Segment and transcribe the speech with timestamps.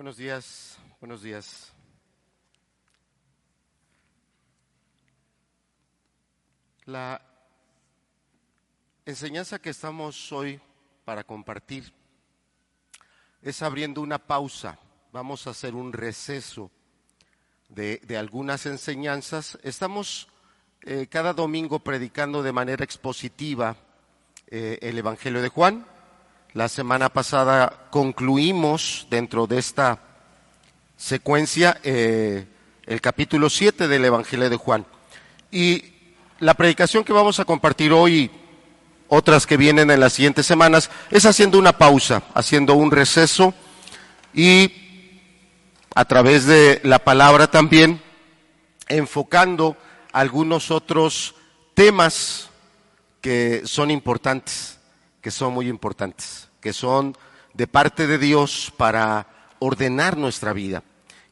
[0.00, 1.74] Buenos días, buenos días.
[6.86, 7.20] La
[9.04, 10.58] enseñanza que estamos hoy
[11.04, 11.92] para compartir
[13.42, 14.78] es abriendo una pausa.
[15.12, 16.70] Vamos a hacer un receso
[17.68, 19.58] de, de algunas enseñanzas.
[19.62, 20.28] Estamos
[20.80, 23.76] eh, cada domingo predicando de manera expositiva
[24.46, 25.86] eh, el Evangelio de Juan.
[26.52, 30.00] La semana pasada concluimos dentro de esta
[30.96, 32.44] secuencia eh,
[32.86, 34.84] el capítulo 7 del Evangelio de Juan.
[35.52, 35.84] Y
[36.40, 38.32] la predicación que vamos a compartir hoy,
[39.06, 43.54] otras que vienen en las siguientes semanas, es haciendo una pausa, haciendo un receso
[44.34, 44.72] y
[45.94, 48.02] a través de la palabra también
[48.88, 49.76] enfocando
[50.10, 51.36] algunos otros
[51.74, 52.48] temas
[53.20, 54.79] que son importantes,
[55.20, 57.16] que son muy importantes, que son
[57.54, 59.26] de parte de Dios para
[59.58, 60.82] ordenar nuestra vida,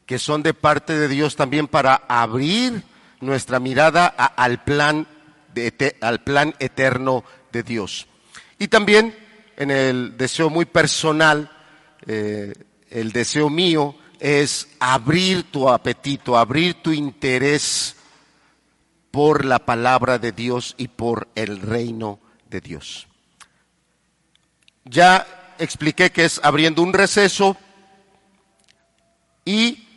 [0.05, 2.83] que son de parte de Dios también para abrir
[3.21, 5.07] nuestra mirada al, plan
[5.53, 8.07] de, al plan eterno de Dios.
[8.57, 9.15] Y también
[9.57, 11.51] en el deseo muy personal,
[12.05, 12.53] eh,
[12.89, 17.95] el deseo mío es abrir tu apetito, abrir tu interés
[19.11, 23.08] por la palabra de Dios y por el reino de Dios.
[24.89, 25.27] Ya
[25.59, 27.55] expliqué que es abriendo un receso
[29.45, 29.87] y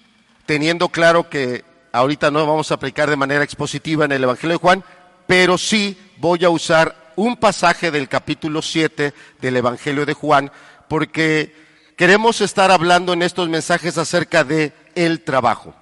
[0.45, 4.61] teniendo claro que ahorita no vamos a aplicar de manera expositiva en el Evangelio de
[4.61, 4.84] Juan,
[5.27, 10.53] pero sí voy a usar un pasaje del capítulo 7 del Evangelio de Juan,
[10.89, 11.55] porque
[11.97, 15.75] queremos estar hablando en estos mensajes acerca de el trabajo.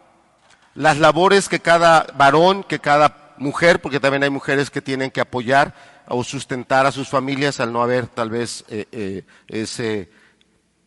[0.75, 5.21] Las labores que cada varón, que cada mujer, porque también hay mujeres que tienen que
[5.21, 5.75] apoyar
[6.11, 10.11] o sustentar a sus familias al no haber tal vez eh, eh, ese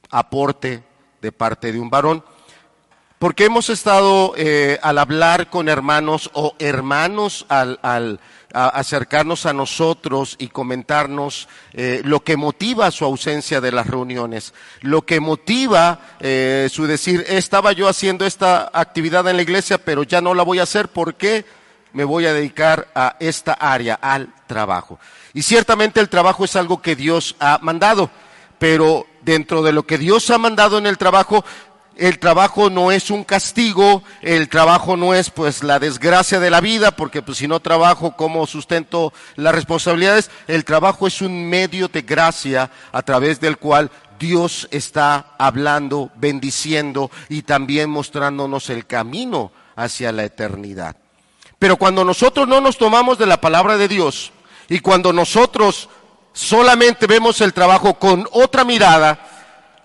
[0.10, 0.84] aporte
[1.22, 2.24] de parte de un varón.
[3.20, 8.20] Porque hemos estado eh, al hablar con hermanos o hermanos al,
[8.54, 11.48] acercarnos a nosotros y comentarnos
[12.04, 16.18] lo que motiva su ausencia de las reuniones, lo que motiva
[16.70, 20.60] su decir, estaba yo haciendo esta actividad en la iglesia, pero ya no la voy
[20.60, 21.46] a hacer, ¿por qué?
[21.94, 25.00] Me voy a dedicar a esta área, al trabajo.
[25.34, 28.10] Y ciertamente el trabajo es algo que Dios ha mandado,
[28.60, 31.44] pero dentro de lo que Dios ha mandado en el trabajo,
[31.96, 36.62] el trabajo no es un castigo, el trabajo no es pues la desgracia de la
[36.62, 40.30] vida, porque pues si no trabajo, ¿cómo sustento las responsabilidades?
[40.48, 43.90] El trabajo es un medio de gracia a través del cual
[44.20, 50.96] Dios está hablando, bendiciendo y también mostrándonos el camino hacia la eternidad.
[51.60, 54.32] Pero cuando nosotros no nos tomamos de la palabra de Dios
[54.74, 55.88] y cuando nosotros
[56.34, 59.30] solamente vemos el trabajo con otra mirada,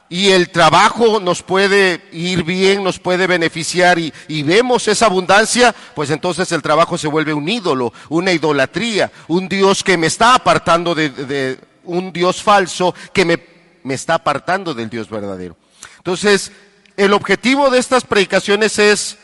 [0.08, 6.08] y el trabajo nos puede ir bien, nos puede beneficiar y, vemos esa abundancia, pues
[6.08, 10.94] entonces el trabajo se vuelve un ídolo, una idolatría, un Dios que me está apartando
[10.94, 13.38] de, de un Dios falso que me,
[13.82, 15.54] me está apartando del Dios verdadero.
[15.98, 16.50] Entonces,
[16.96, 19.18] el objetivo de estas predicaciones es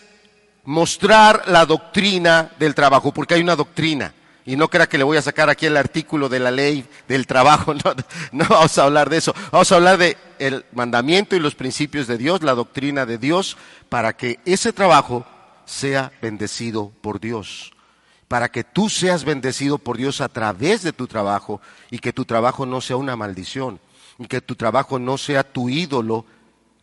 [0.64, 4.12] mostrar la doctrina del trabajo, porque hay una doctrina.
[4.46, 7.26] Y no crea que le voy a sacar aquí el artículo de la ley del
[7.26, 7.94] trabajo, no,
[8.32, 9.34] no vamos a hablar de eso.
[9.50, 13.56] Vamos a hablar de el mandamiento y los principios de Dios, la doctrina de Dios,
[13.88, 15.24] para que ese trabajo
[15.64, 17.72] sea bendecido por Dios.
[18.28, 22.24] Para que tú seas bendecido por Dios a través de tu trabajo y que tu
[22.24, 23.80] trabajo no sea una maldición
[24.18, 26.24] y que tu trabajo no sea tu ídolo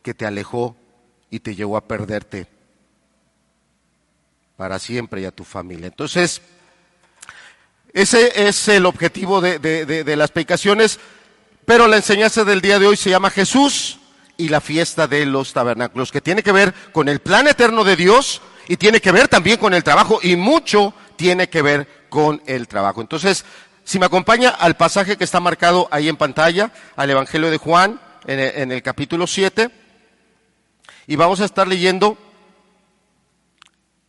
[0.04, 0.76] que te alejó
[1.30, 2.48] y te llevó a perderte
[4.58, 5.88] para siempre y a tu familia.
[5.88, 6.42] Entonces,
[7.94, 11.00] ese es el objetivo de, las predicaciones,
[11.66, 14.00] pero la enseñanza del día de hoy se llama Jesús
[14.38, 17.96] y la fiesta de los tabernáculos, que tiene que ver con el plan eterno de
[17.96, 22.42] Dios y tiene que ver también con el trabajo y mucho tiene que ver con
[22.46, 23.02] el trabajo.
[23.02, 23.46] Entonces,
[23.84, 28.00] si me acompaña al pasaje que está marcado ahí en pantalla, al Evangelio de Juan,
[28.26, 29.70] en el, en el capítulo 7,
[31.08, 32.18] y vamos a estar leyendo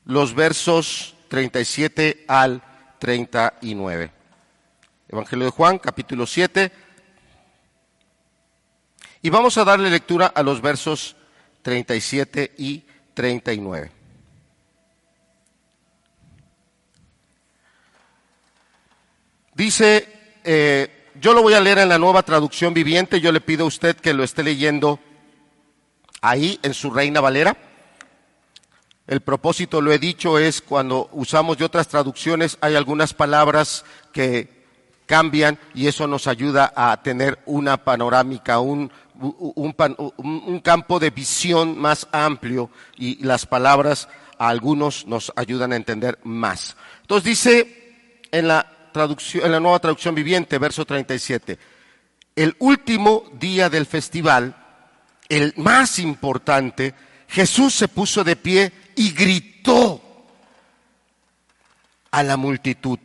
[0.05, 2.63] los versos 37 al
[3.03, 4.13] 39.
[5.09, 6.71] Evangelio de Juan, capítulo 7.
[9.23, 11.17] Y vamos a darle lectura a los versos
[11.63, 13.91] 37 y 39.
[19.55, 23.65] Dice, eh, yo lo voy a leer en la nueva traducción viviente, yo le pido
[23.65, 25.01] a usted que lo esté leyendo
[26.21, 27.72] ahí en su Reina Valera.
[29.13, 34.49] El propósito, lo he dicho, es cuando usamos de otras traducciones, hay algunas palabras que
[35.05, 42.09] cambian y eso nos ayuda a tener una panorámica, un, un, campo de visión más
[42.11, 46.75] amplio y las palabras a algunos nos ayudan a entender más.
[47.03, 51.59] Entonces dice en la, traducción, en la nueva traducción viviente, verso 37,
[52.35, 54.57] el último día del festival,
[55.29, 56.95] el más importante,
[57.29, 60.01] Jesús se puso de pie y gritó
[62.11, 62.99] a la multitud,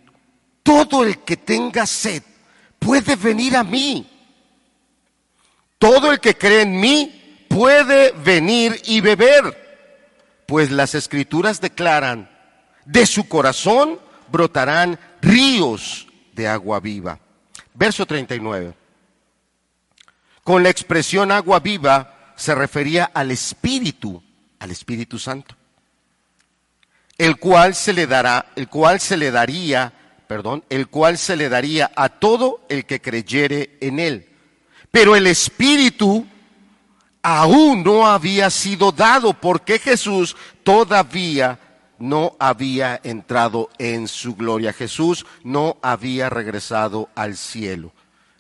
[0.64, 2.24] todo el que tenga sed
[2.80, 4.06] puede venir a mí.
[5.80, 12.30] Todo el que cree en mí puede venir y beber, pues las escrituras declaran,
[12.86, 14.00] de su corazón
[14.32, 17.20] brotarán ríos de agua viva.
[17.74, 18.74] Verso 39.
[20.44, 24.24] Con la expresión agua viva se refería al Espíritu,
[24.60, 25.56] al Espíritu Santo,
[27.18, 29.94] el cual se le dará, el cual se le daría,
[30.28, 34.30] perdón, el cual se le daría a todo el que creyere en él.
[34.92, 36.26] Pero el Espíritu
[37.22, 41.60] aún no había sido dado porque Jesús todavía
[42.00, 44.72] no había entrado en su gloria.
[44.72, 47.92] Jesús no había regresado al cielo.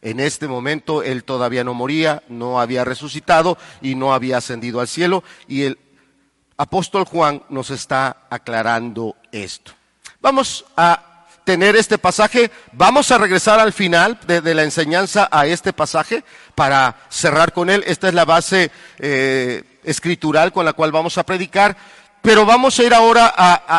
[0.01, 4.87] En este momento él todavía no moría, no había resucitado y no había ascendido al
[4.87, 5.23] cielo.
[5.47, 5.79] Y el
[6.57, 9.71] apóstol Juan nos está aclarando esto.
[10.19, 11.07] Vamos a
[11.43, 12.51] tener este pasaje.
[12.73, 16.25] Vamos a regresar al final de, la enseñanza a este pasaje
[16.55, 17.83] para cerrar con él.
[17.87, 18.69] Esta es la base
[18.99, 21.77] eh, escritural con la cual vamos a predicar.
[22.21, 23.27] Pero vamos a ir ahora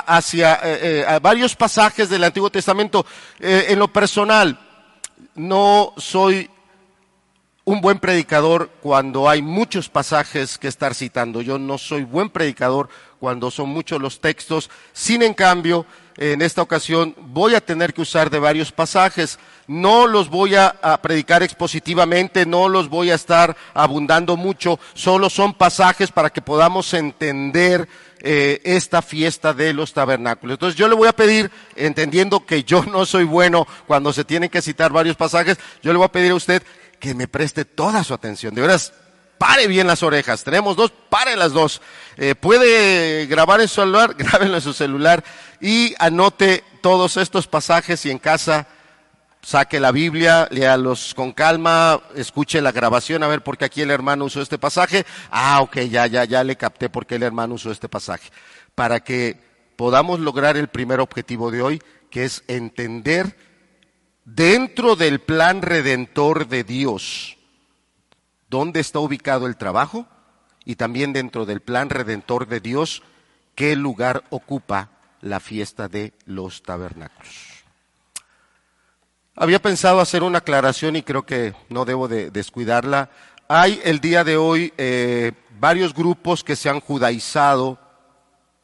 [0.06, 3.04] hacia eh, eh, varios pasajes del Antiguo Testamento.
[3.38, 4.58] en lo personal,
[5.34, 6.48] no soy
[7.68, 11.42] un buen predicador cuando hay muchos pasajes que estar citando.
[11.42, 12.88] Yo no soy buen predicador
[13.20, 14.70] cuando son muchos los textos.
[14.94, 15.84] Sin en cambio,
[16.16, 19.38] en esta ocasión voy a tener que usar de varios pasajes.
[19.66, 25.52] No los voy a, predicar expositivamente, no los voy a estar abundando mucho, solo son
[25.52, 27.86] pasajes para que podamos entender
[28.20, 30.54] eh, esta fiesta de los tabernáculos.
[30.54, 34.48] Entonces yo le voy a pedir, entendiendo que yo no soy bueno cuando se tienen
[34.48, 36.62] que citar varios pasajes, yo le voy a pedir a usted
[36.98, 38.54] que me preste toda su atención.
[38.54, 38.92] De veras,
[39.38, 40.44] pare bien las orejas.
[40.44, 41.80] Tenemos dos, pare las dos.
[42.16, 45.24] Eh, puede grabar en su celular, grábenlo en su celular
[45.60, 48.66] y anote todos estos pasajes y en casa
[49.42, 53.90] saque la Biblia, léalos con calma, escuche la grabación a ver por qué aquí el
[53.90, 55.06] hermano usó este pasaje.
[55.30, 58.30] Ah, ok, ya, ya, ya le capté por qué el hermano usó este pasaje.
[58.74, 59.40] Para que
[59.76, 63.36] podamos lograr el primer objetivo de hoy, que es entender
[64.34, 67.36] dentro del plan redentor de Dios
[68.48, 70.06] dónde está ubicado el trabajo
[70.64, 73.02] y también dentro del plan redentor de Dios
[73.54, 74.90] qué lugar ocupa
[75.20, 77.64] la fiesta de los tabernáculos.
[79.34, 83.10] Había pensado hacer una aclaración y creo que no debo de descuidarla.
[83.48, 87.78] Hay el día de hoy eh, varios grupos que se han judaizado,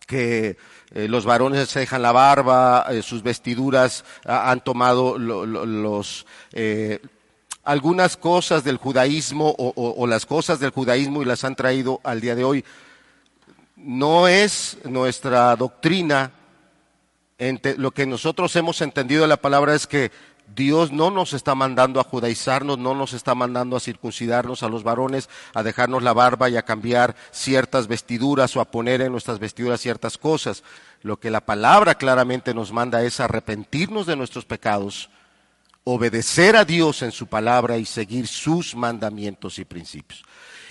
[0.07, 0.57] que
[0.95, 6.25] eh, los varones se dejan la barba, eh, sus vestiduras ah, han tomado los,
[7.65, 12.37] algunas cosas del judaísmo o, las cosas del judaísmo y las han traído al día
[12.37, 12.65] de hoy.
[13.75, 16.31] No es nuestra doctrina,
[17.77, 20.13] lo que nosotros hemos entendido de la palabra es que
[20.55, 24.83] Dios no nos está mandando a judaizarnos, no nos está mandando a circuncidarnos a los
[24.83, 29.39] varones, a dejarnos la barba y a cambiar ciertas vestiduras o a poner en nuestras
[29.39, 30.63] vestiduras ciertas cosas.
[31.03, 35.11] Lo que la palabra claramente nos manda es arrepentirnos de nuestros pecados
[35.85, 40.25] obedecer a Dios en su palabra y seguir sus mandamientos y principios.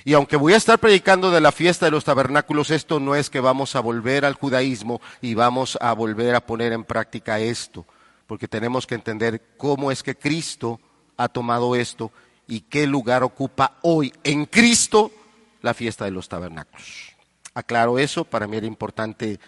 [0.05, 3.29] Y aunque voy a estar predicando de la fiesta de los tabernáculos, esto no es
[3.29, 7.85] que vamos a volver al judaísmo y vamos a volver a poner en práctica esto,
[8.27, 10.79] porque tenemos que entender cómo es que Cristo
[11.17, 12.11] ha tomado esto
[12.47, 15.11] y qué lugar ocupa hoy en Cristo
[15.61, 17.15] la fiesta de los tabernáculos.
[17.53, 19.39] Aclaro eso, para mí era importante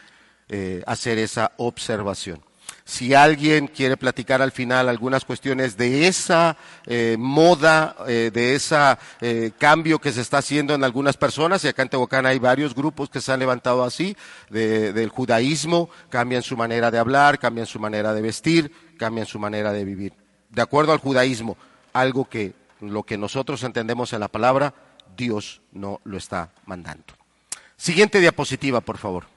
[0.49, 2.41] eh, hacer esa observación.
[2.87, 8.75] Si alguien quiere platicar al final algunas cuestiones de esa eh, moda, eh, de ese
[9.21, 12.75] eh, cambio que se está haciendo en algunas personas, y acá en Tehuacán hay varios
[12.75, 14.15] grupos que se han levantado así,
[14.51, 19.73] del judaísmo, cambian su manera de hablar, cambian su manera de vestir, cambian su manera
[19.73, 20.13] de vivir.
[20.51, 21.57] De acuerdo al judaísmo,
[21.91, 24.75] algo que lo que nosotros entendemos en la palabra,
[25.17, 27.15] Dios no lo está mandando.
[27.77, 29.34] Siguiente diapositiva, por favor.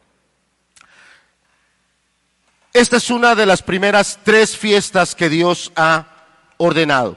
[2.79, 6.07] Esta es una de las primeras tres fiestas que Dios ha
[6.59, 7.17] ordenado.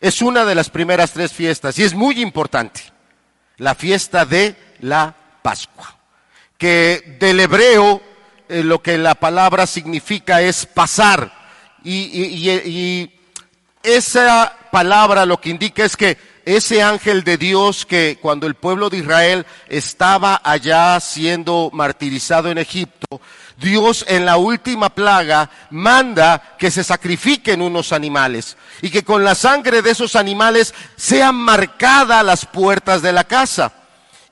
[0.00, 2.80] Es una de las primeras tres fiestas y es muy importante.
[3.56, 5.98] La fiesta de la Pascua,
[6.56, 8.00] que del hebreo
[8.48, 11.32] eh, lo que la palabra significa es pasar.
[11.82, 13.10] Y,
[13.82, 18.90] esa palabra lo que indica es que ese ángel de Dios que cuando el pueblo
[18.90, 23.20] de Israel estaba allá siendo martirizado en Egipto,
[23.58, 29.34] Dios en la última plaga manda que se sacrifiquen unos animales y que con la
[29.34, 33.72] sangre de esos animales sean marcadas las puertas de la casa.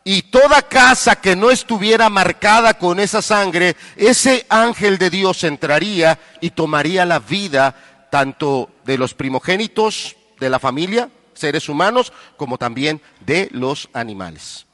[0.03, 6.19] Y toda casa que no estuviera marcada con esa sangre, ese ángel de Dios entraría
[6.41, 7.75] y tomaría la vida
[8.11, 14.67] tanto de los primogénitos de la familia, seres humanos, como también de los animales.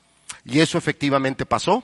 [0.45, 1.83] Y eso efectivamente pasó.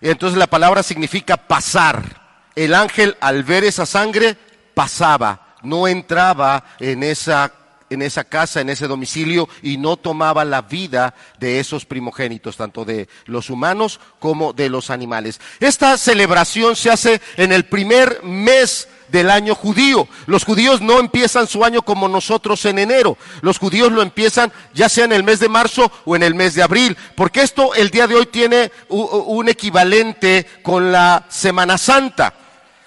[0.00, 2.22] Entonces la palabra significa pasar.
[2.54, 4.36] El ángel al ver esa sangre
[4.74, 7.52] pasaba, no entraba en esa
[7.90, 12.84] en esa casa, en ese domicilio, y no tomaba la vida de esos primogénitos, tanto
[12.84, 15.40] de los humanos como de los animales.
[15.60, 20.08] Esta celebración se hace en el primer mes del año judío.
[20.26, 23.16] Los judíos no empiezan su año como nosotros en enero.
[23.42, 26.54] Los judíos lo empiezan ya sea en el mes de marzo o en el mes
[26.54, 26.96] de abril.
[27.14, 32.34] Porque esto el día de hoy tiene un equivalente con la Semana Santa.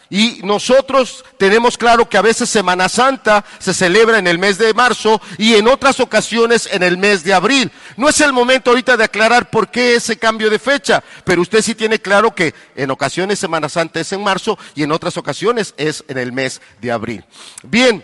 [0.09, 4.73] Y nosotros tenemos claro que a veces Semana Santa se celebra en el mes de
[4.73, 7.71] marzo y en otras ocasiones en el mes de abril.
[7.97, 11.61] No es el momento ahorita de aclarar por qué ese cambio de fecha, pero usted
[11.61, 15.73] sí tiene claro que en ocasiones Semana Santa es en marzo y en otras ocasiones
[15.77, 17.25] es en el mes de abril.
[17.63, 18.03] Bien,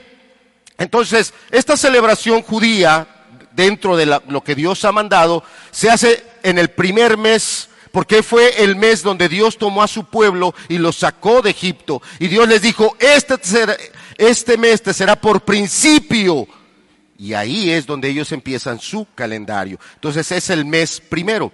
[0.78, 3.08] entonces esta celebración judía
[3.52, 8.64] dentro de lo que Dios ha mandado se hace en el primer mes porque fue
[8.64, 12.02] el mes donde Dios tomó a su pueblo y lo sacó de Egipto.
[12.18, 13.36] Y Dios les dijo, este,
[14.18, 16.48] este mes te será por principio.
[17.20, 19.80] Y ahí es donde ellos empiezan su calendario.
[19.94, 21.52] Entonces es el mes primero.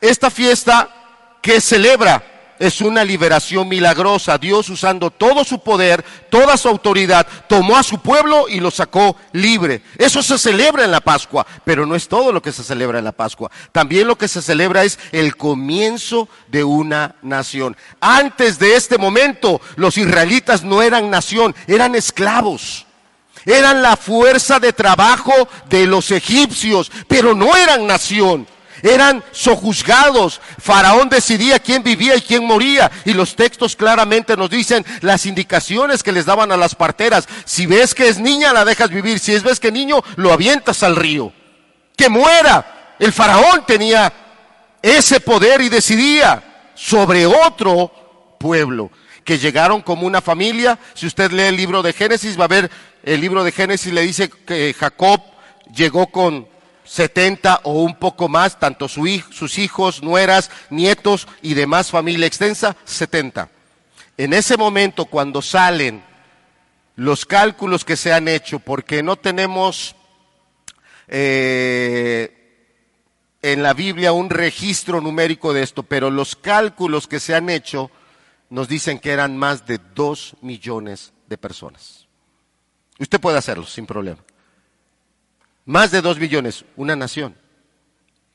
[0.00, 4.38] Esta fiesta que celebra es una liberación milagrosa.
[4.38, 9.16] Dios usando todo su poder, toda su autoridad, tomó a su pueblo y lo sacó
[9.32, 9.82] libre.
[9.98, 13.04] Eso se celebra en la Pascua, pero no es todo lo que se celebra en
[13.04, 13.50] la Pascua.
[13.72, 17.76] También lo que se celebra es el comienzo de una nación.
[18.00, 22.86] Antes de este momento, los israelitas no eran nación, eran esclavos.
[23.44, 25.32] Eran la fuerza de trabajo
[25.68, 28.46] de los egipcios, pero no eran nación
[28.82, 30.40] eran sojuzgados.
[30.58, 32.90] Faraón decidía quién vivía y quién moría.
[33.04, 37.28] Y los textos claramente nos dicen las indicaciones que les daban a las parteras.
[37.44, 39.18] Si ves que es niña, la dejas vivir.
[39.18, 41.32] Si es ves que niño, lo avientas al río.
[41.96, 42.94] Que muera.
[42.98, 44.12] El faraón tenía
[44.82, 46.42] ese poder y decidía
[46.74, 48.90] sobre otro pueblo
[49.24, 50.78] que llegaron como una familia.
[50.94, 52.70] Si usted lee el libro de Génesis, va a ver
[53.02, 55.20] el libro de Génesis le dice que Jacob
[55.74, 56.48] llegó con
[56.86, 63.50] 70 o un poco más, tanto sus hijos, nueras, nietos y demás familia extensa, 70.
[64.16, 66.02] En ese momento, cuando salen
[66.94, 69.94] los cálculos que se han hecho, porque no tenemos
[71.08, 72.32] eh,
[73.42, 77.90] en la Biblia un registro numérico de esto, pero los cálculos que se han hecho
[78.48, 82.06] nos dicen que eran más de dos millones de personas.
[82.98, 84.25] Usted puede hacerlo sin problema.
[85.66, 87.36] Más de dos millones, una nación.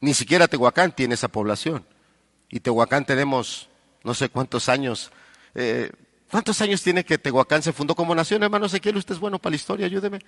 [0.02, 1.86] Ni siquiera Tehuacán tiene esa población.
[2.50, 3.70] Y Tehuacán tenemos
[4.04, 5.12] no sé cuántos años.
[5.56, 5.90] Eh,
[6.30, 8.98] ¿Cuántos años tiene que Tehuacán se fundó como nación, hermano Ezequiel?
[8.98, 10.20] Usted es bueno para la historia, ayúdeme.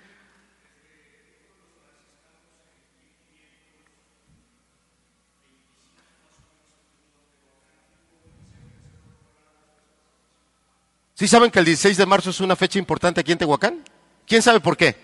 [11.12, 13.84] ¿Sí saben que el 16 de marzo es una fecha importante aquí en Tehuacán?
[14.26, 15.03] ¿Quién sabe por qué?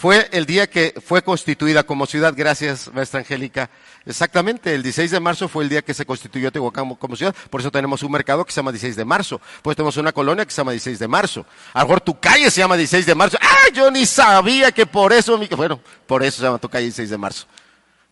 [0.00, 3.68] Fue el día que fue constituida como ciudad, gracias, maestra Angélica.
[4.06, 7.34] Exactamente, el 16 de marzo fue el día que se constituyó Tehuacán como ciudad.
[7.50, 9.42] Por eso tenemos un mercado que se llama 16 de marzo.
[9.60, 11.44] Pues tenemos una colonia que se llama 16 de marzo.
[11.74, 13.36] A lo mejor tu calle se llama 16 de marzo.
[13.42, 13.68] ¡Ah!
[13.74, 17.18] Yo ni sabía que por eso, bueno, por eso se llama tu calle 16 de
[17.18, 17.46] marzo.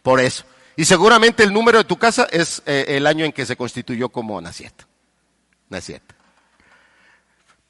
[0.03, 0.45] Por eso.
[0.77, 4.11] Y seguramente el número de tu casa es eh, el año en que se constituyó
[4.11, 4.87] como Nacieta.
[5.71, 6.15] Nacieta.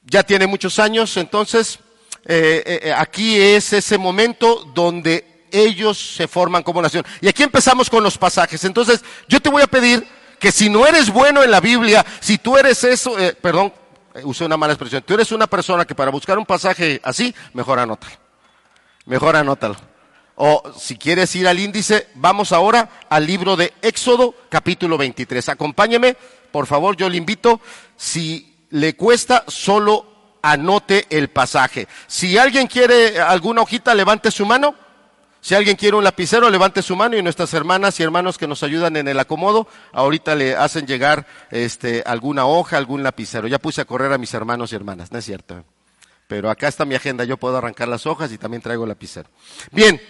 [0.06, 1.78] Ya tiene muchos años, entonces,
[2.24, 7.04] eh, eh, eh, aquí es ese momento donde ellos se forman como nación.
[7.20, 8.64] Y aquí empezamos con los pasajes.
[8.64, 10.06] Entonces, yo te voy a pedir
[10.38, 13.72] que si no eres bueno en la Biblia, si tú eres eso, perdón,
[14.24, 17.78] usé una mala expresión, tú eres una persona que para buscar un pasaje así, mejor
[17.78, 18.14] anótalo.
[19.06, 19.76] Mejor anótalo.
[20.36, 25.48] O si quieres ir al índice, vamos ahora al libro de Éxodo, capítulo 23.
[25.48, 26.16] Acompáñeme,
[26.52, 27.60] por favor, yo le invito.
[27.96, 30.07] Si le cuesta, solo
[30.42, 31.88] anote el pasaje.
[32.06, 34.74] Si alguien quiere alguna hojita, levante su mano.
[35.40, 38.62] Si alguien quiere un lapicero, levante su mano y nuestras hermanas y hermanos que nos
[38.62, 43.46] ayudan en el acomodo, ahorita le hacen llegar este, alguna hoja, algún lapicero.
[43.46, 45.64] Ya puse a correr a mis hermanos y hermanas, no es cierto.
[46.26, 49.30] Pero acá está mi agenda, yo puedo arrancar las hojas y también traigo lapicero.
[49.70, 50.00] Bien,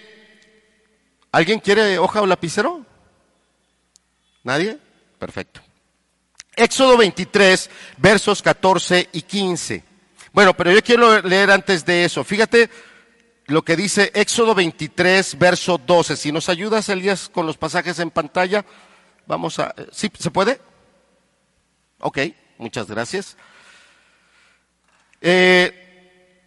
[1.30, 2.85] ¿alguien quiere hoja o lapicero?
[4.42, 4.78] ¿Nadie?
[5.18, 5.61] Perfecto.
[6.56, 9.88] Éxodo 23, versos 14 y 15.
[10.38, 12.23] Bueno, pero yo quiero leer antes de eso.
[12.23, 12.71] Fíjate
[13.47, 16.16] lo que dice Éxodo 23, verso 12.
[16.16, 18.64] Si nos ayudas, Elías, con los pasajes en pantalla,
[19.26, 19.75] vamos a...
[19.90, 20.09] ¿Sí?
[20.16, 20.61] ¿Se puede?
[21.99, 22.18] Ok,
[22.57, 23.37] muchas gracias.
[25.21, 26.45] Eh,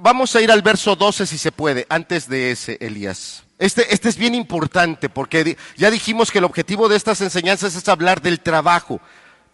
[0.00, 3.44] vamos a ir al verso 12 si se puede, antes de ese, Elías.
[3.60, 7.88] Este, este es bien importante porque ya dijimos que el objetivo de estas enseñanzas es
[7.88, 9.00] hablar del trabajo,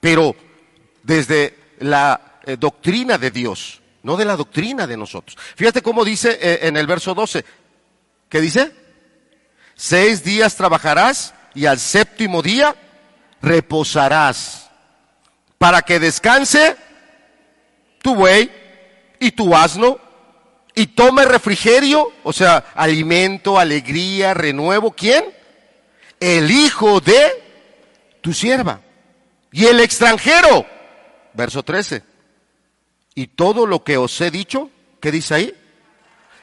[0.01, 0.35] pero
[1.03, 5.37] desde la eh, doctrina de Dios, no de la doctrina de nosotros.
[5.55, 7.45] Fíjate cómo dice eh, en el verso 12.
[8.27, 8.73] ¿Qué dice?
[9.75, 12.75] Seis días trabajarás y al séptimo día
[13.43, 14.71] reposarás
[15.59, 16.75] para que descanse
[18.01, 18.51] tu buey
[19.21, 20.01] y tu asno
[20.75, 24.93] y tome refrigerio, o sea, alimento, alegría, renuevo.
[24.93, 25.23] ¿Quién?
[26.19, 27.21] El hijo de
[28.23, 28.81] tu sierva.
[29.53, 30.65] Y el extranjero,
[31.35, 32.08] verso 13.
[33.19, 34.71] Y todo lo que os he dicho,
[35.01, 35.55] ¿qué dice ahí?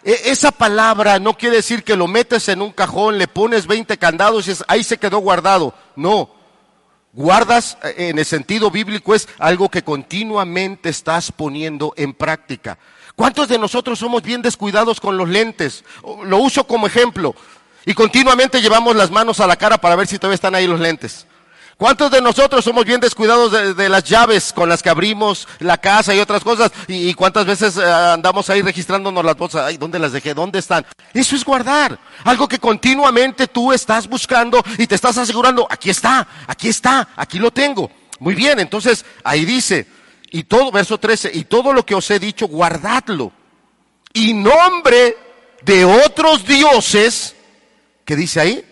[0.04, 3.98] E, esa palabra no quiere decir que lo metes en un cajón, le pones 20
[3.98, 5.74] candados y ahí se quedó guardado.
[5.96, 6.30] No.
[7.14, 12.78] Guardas eh, en el sentido bíblico es algo que continuamente estás poniendo en práctica.
[13.16, 15.86] ¿Cuántos de nosotros somos bien descuidados con los lentes?
[16.26, 17.36] Lo uso como ejemplo.
[17.86, 20.82] Y continuamente llevamos las manos a la cara para ver si todavía están ahí los
[20.82, 21.26] lentes.
[21.78, 26.16] ¿Cuántos de nosotros somos bien descuidados de, las llaves con las que abrimos la casa
[26.16, 26.72] y otras cosas?
[26.88, 29.66] ¿Y, cuántas veces eh, andamos ahí registrándonos las bolsas?
[29.66, 30.34] Ay, ¿dónde las dejé?
[30.34, 30.86] ¿Dónde están?
[31.14, 32.00] Eso es guardar.
[32.24, 37.40] Algo que continuamente tú estás buscando y te estás asegurando, aquí está, aquí está, aquí
[37.40, 37.92] lo tengo.
[38.20, 39.86] Muy bien, entonces ahí dice,
[40.32, 43.34] y todo, verso 13, y todo lo que os he dicho, guardadlo.
[44.14, 45.18] Y nombre
[45.62, 47.36] de otros dioses,
[48.06, 48.66] ¿qué dice ahí?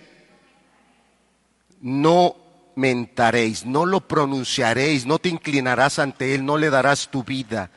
[1.81, 2.42] No
[2.75, 7.71] mentaréis, no lo pronunciaréis, no te inclinarás ante él, no le darás tu vida.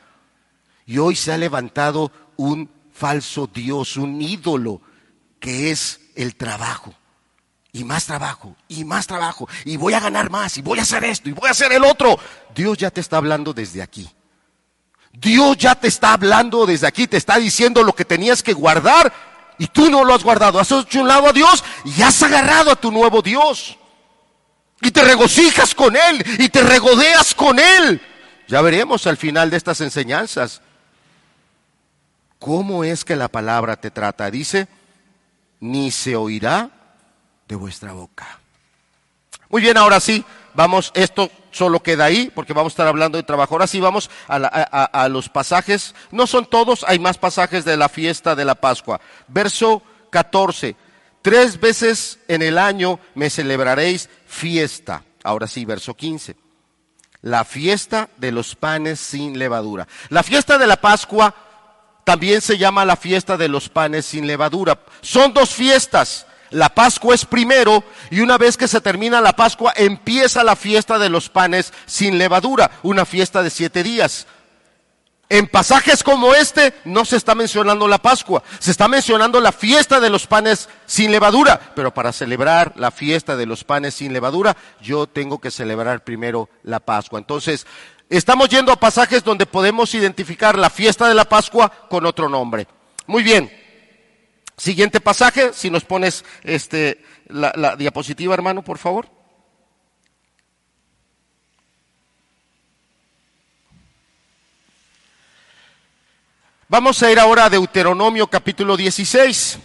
[0.85, 4.81] Y hoy se ha levantado un falso Dios, un ídolo,
[5.39, 6.93] que es el trabajo
[7.77, 11.03] y más trabajo, y más trabajo, y voy a ganar más, y voy a hacer
[11.03, 12.17] esto, y voy a hacer el otro.
[12.55, 14.09] Dios ya te está hablando desde aquí.
[15.13, 19.13] Dios ya te está hablando desde aquí, te está diciendo lo que tenías que guardar,
[19.59, 20.59] y tú no lo has guardado.
[20.59, 23.77] Has hecho un lado a Dios y has agarrado a tu nuevo Dios.
[24.81, 28.01] Y te regocijas con Él, y te regodeas con Él.
[28.47, 30.61] Ya veremos al final de estas enseñanzas
[32.39, 34.31] cómo es que la palabra te trata.
[34.31, 34.67] Dice,
[35.59, 36.69] ni se oirá
[37.47, 38.39] de vuestra boca.
[39.49, 43.23] Muy bien, ahora sí, vamos, esto solo queda ahí, porque vamos a estar hablando de
[43.23, 43.55] trabajo.
[43.55, 48.35] Ahora sí, vamos a, los pasajes, no son todos, hay más pasajes de la fiesta
[48.35, 48.99] de la Pascua.
[49.27, 50.75] Verso 14,
[51.21, 55.03] tres veces en el año me celebraréis fiesta.
[55.23, 56.35] Ahora sí, verso 15.
[57.21, 59.87] La fiesta de los panes sin levadura.
[60.09, 61.33] La fiesta de la Pascua
[62.03, 64.79] también se llama la fiesta de los panes sin levadura.
[65.01, 66.25] Son dos fiestas.
[66.51, 70.97] La Pascua es primero y una vez que se termina la Pascua empieza la fiesta
[70.97, 74.27] de los panes sin levadura, una fiesta de siete días.
[75.29, 79.99] En pasajes como este no se está mencionando la Pascua, se está mencionando la fiesta
[79.99, 84.55] de los panes sin levadura, pero para celebrar la fiesta de los panes sin levadura
[84.81, 87.19] yo tengo que celebrar primero la Pascua.
[87.19, 87.67] Entonces,
[88.09, 92.67] estamos yendo a pasajes donde podemos identificar la fiesta de la Pascua con otro nombre.
[93.05, 93.51] Muy bien,
[94.57, 99.07] Siguiente pasaje, si nos pones este, la, la diapositiva, hermano, por favor.
[106.69, 109.59] Vamos a ir ahora a Deuteronomio capítulo 16.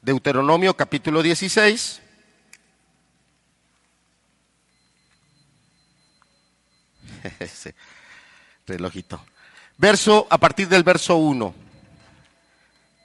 [0.00, 2.02] Deuteronomio capítulo 16.
[8.66, 9.24] relojito.
[9.78, 11.54] Verso, a partir del verso 1.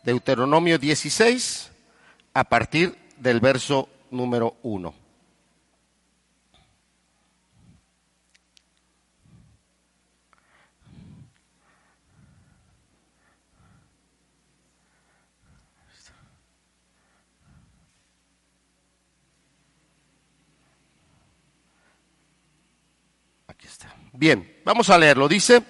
[0.03, 1.71] Deuteronomio 16,
[2.33, 5.01] a partir del verso número 1.
[23.47, 23.93] Aquí está.
[24.21, 25.27] Bien, vamos a leerlo.
[25.27, 25.63] Dice,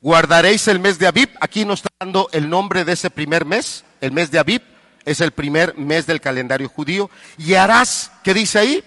[0.00, 1.28] Guardaréis el mes de Abib.
[1.40, 3.84] Aquí nos está dando el nombre de ese primer mes.
[4.00, 4.62] El mes de Abib
[5.04, 7.12] es el primer mes del calendario judío.
[7.36, 8.82] Y harás, ¿qué dice ahí?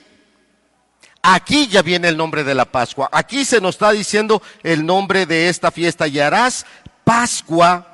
[1.21, 3.07] Aquí ya viene el nombre de la Pascua.
[3.09, 6.09] Aquí se nos está diciendo el nombre de esta fiesta.
[6.09, 6.65] Y harás
[7.05, 7.87] Pascua.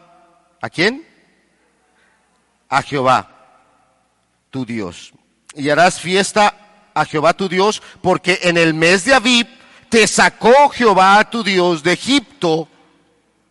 [0.59, 1.07] ¿A quién?
[2.67, 3.29] A Jehová,
[4.49, 5.13] tu Dios.
[5.53, 9.47] Y harás fiesta a Jehová tu Dios, porque en el mes de Abib
[9.89, 12.67] te sacó Jehová tu Dios de Egipto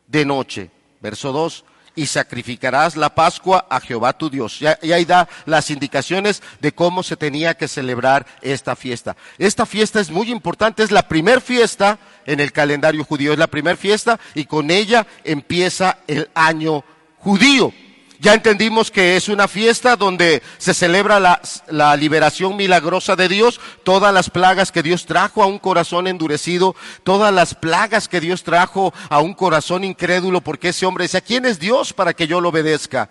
[0.06, 0.70] de noche.
[1.00, 1.64] Verso 2
[1.96, 4.60] y sacrificarás la Pascua a Jehová tu Dios.
[4.82, 9.16] Y ahí da las indicaciones de cómo se tenía que celebrar esta fiesta.
[9.38, 13.46] Esta fiesta es muy importante, es la primer fiesta en el calendario judío, es la
[13.46, 16.84] primera fiesta y con ella empieza el año
[17.18, 17.72] judío.
[18.18, 23.60] Ya entendimos que es una fiesta donde se celebra la, la, liberación milagrosa de Dios,
[23.84, 26.74] todas las plagas que Dios trajo a un corazón endurecido,
[27.04, 31.44] todas las plagas que Dios trajo a un corazón incrédulo, porque ese hombre decía, ¿quién
[31.44, 33.10] es Dios para que yo lo obedezca?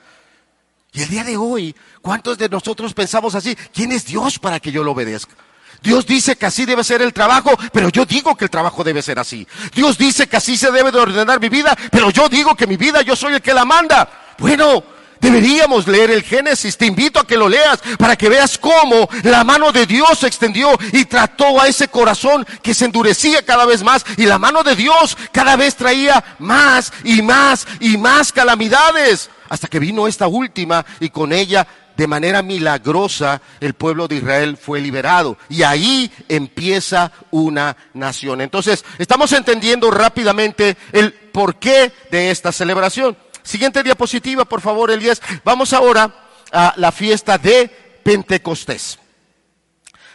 [0.91, 3.55] Y el día de hoy, ¿cuántos de nosotros pensamos así?
[3.73, 5.35] ¿Quién es Dios para que yo lo obedezca?
[5.81, 9.01] Dios dice que así debe ser el trabajo, pero yo digo que el trabajo debe
[9.01, 9.45] ser así.
[9.73, 12.77] Dios dice que así se debe de ordenar mi vida, pero yo digo que mi
[12.77, 14.09] vida yo soy el que la manda.
[14.37, 14.83] Bueno,
[15.25, 19.43] Deberíamos leer el Génesis, te invito a que lo leas para que veas cómo la
[19.43, 23.81] mano de Dios se extendió y trató a ese corazón que se endurecía cada vez
[23.81, 29.31] más y la mano de Dios cada vez traía más y más y más calamidades
[29.49, 31.65] hasta que vino esta última y con ella
[31.97, 35.37] de manera milagrosa el pueblo de Israel fue liberado.
[35.49, 38.41] Y ahí empieza una nación.
[38.41, 43.17] Entonces, estamos entendiendo rápidamente el porqué de esta celebración.
[43.45, 45.21] Siguiente diapositiva, por favor, Elías.
[45.43, 46.13] Vamos ahora
[46.51, 47.69] a la fiesta de
[48.03, 48.97] Pentecostés.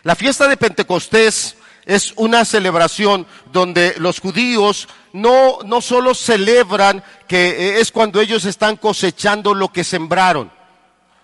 [0.03, 7.79] La fiesta de Pentecostés es una celebración donde los judíos no, no solo celebran que
[7.79, 10.53] es cuando ellos están cosechando lo que sembraron,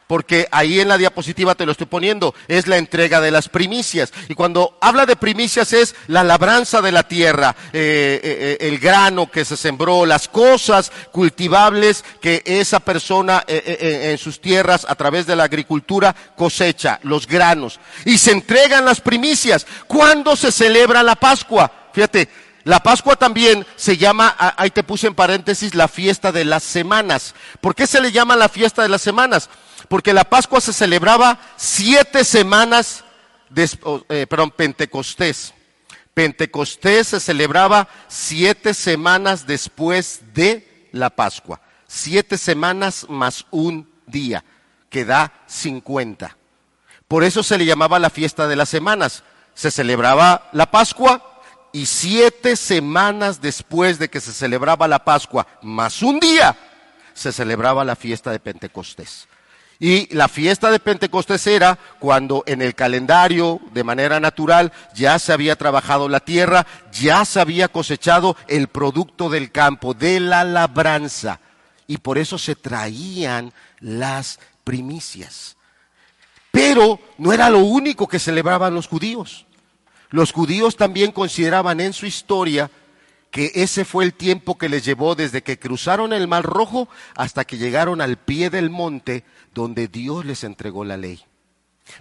[0.06, 4.12] porque ahí en la diapositiva te lo estoy poniendo, es la entrega de las primicias.
[4.28, 8.78] Y cuando habla de primicias es la labranza de la tierra, eh, eh, eh el
[8.78, 15.26] grano que se sembró, las cosas cultivables que esa persona en sus tierras a través
[15.26, 17.80] de la agricultura cosecha, los granos.
[18.04, 19.66] Y se entregan las primicias.
[19.86, 21.70] ¿Cuándo se celebra la Pascua?
[21.92, 22.28] Fíjate,
[22.64, 27.34] la Pascua también se llama, ahí te puse en paréntesis, la fiesta de las semanas.
[27.60, 29.48] ¿Por qué se le llama la fiesta de las semanas?
[29.88, 33.04] Porque la Pascua se celebraba siete semanas,
[33.50, 33.70] de,
[34.08, 35.54] eh, perdón, Pentecostés.
[36.14, 41.60] Pentecostés se celebraba siete semanas después de la Pascua.
[41.86, 44.44] Siete semanas más un día,
[44.88, 46.36] que da cincuenta.
[47.06, 49.22] Por eso se le llamaba la fiesta de las semanas.
[49.54, 56.02] Se celebraba la Pascua y siete semanas después de que se celebraba la Pascua, más
[56.02, 56.56] un día,
[57.12, 59.28] se celebraba la fiesta de Pentecostés.
[59.78, 65.32] Y la fiesta de Pentecostés era cuando en el calendario, de manera natural, ya se
[65.32, 71.40] había trabajado la tierra, ya se había cosechado el producto del campo, de la labranza.
[71.86, 75.56] Y por eso se traían las primicias.
[76.50, 79.44] Pero no era lo único que celebraban los judíos.
[80.08, 82.70] Los judíos también consideraban en su historia
[83.36, 87.44] que ese fue el tiempo que les llevó desde que cruzaron el Mar Rojo hasta
[87.44, 91.22] que llegaron al pie del monte donde Dios les entregó la ley.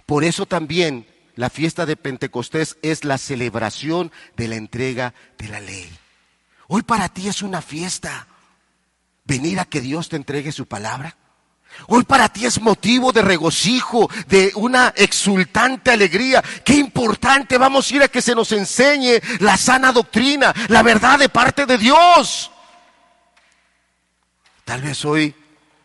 [0.06, 5.60] Por eso también la fiesta de Pentecostés es la celebración de la entrega de la
[5.60, 5.86] ley.
[6.68, 8.28] Hoy para ti es una fiesta
[9.26, 11.18] venir a que Dios te entregue su palabra.
[11.88, 16.42] Hoy para ti es motivo de regocijo, de una exultante alegría.
[16.64, 21.18] Qué importante vamos a ir a que se nos enseñe la sana doctrina, la verdad
[21.18, 22.50] de parte de Dios.
[24.64, 25.34] Tal vez hoy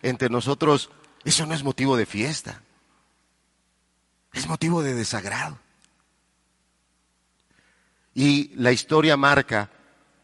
[0.02, 0.90] entre nosotros
[1.24, 2.62] eso no es motivo de fiesta,
[4.34, 5.60] es motivo de desagrado.
[8.16, 9.70] Y la historia marca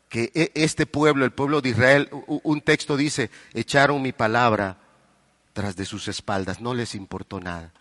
[0.09, 4.77] que e, este pueblo, el pueblo de Israel, un texto dice, echaron mi palabra
[5.57, 7.73] tras de sus espaldas, no les importó nada.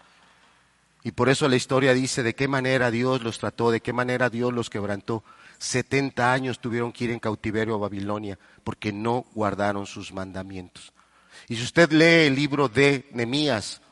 [1.04, 4.30] Y por eso la historia dice de qué manera Dios los trató, de qué manera
[4.30, 5.22] Dios los quebrantó.
[5.58, 10.94] Setenta años tuvieron que ir en cautiverio a Babilonia porque no guardaron sus mandamientos.
[11.48, 13.82] Y si usted lee el libro de Nemías,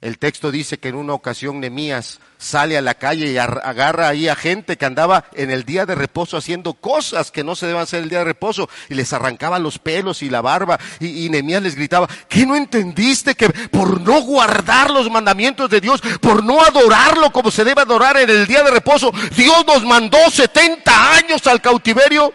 [0.00, 4.28] el texto dice que en una ocasión Nemías sale a la calle y agarra ahí
[4.28, 7.82] a gente que andaba en el día de reposo haciendo cosas que no se deben
[7.82, 11.28] hacer el día de reposo y les arrancaba los pelos y la barba y, y
[11.28, 16.42] Nemías les gritaba, ¿qué no entendiste que por no guardar los mandamientos de Dios, por
[16.42, 21.14] no adorarlo como se debe adorar en el día de reposo, Dios nos mandó 70
[21.14, 22.32] años al cautiverio?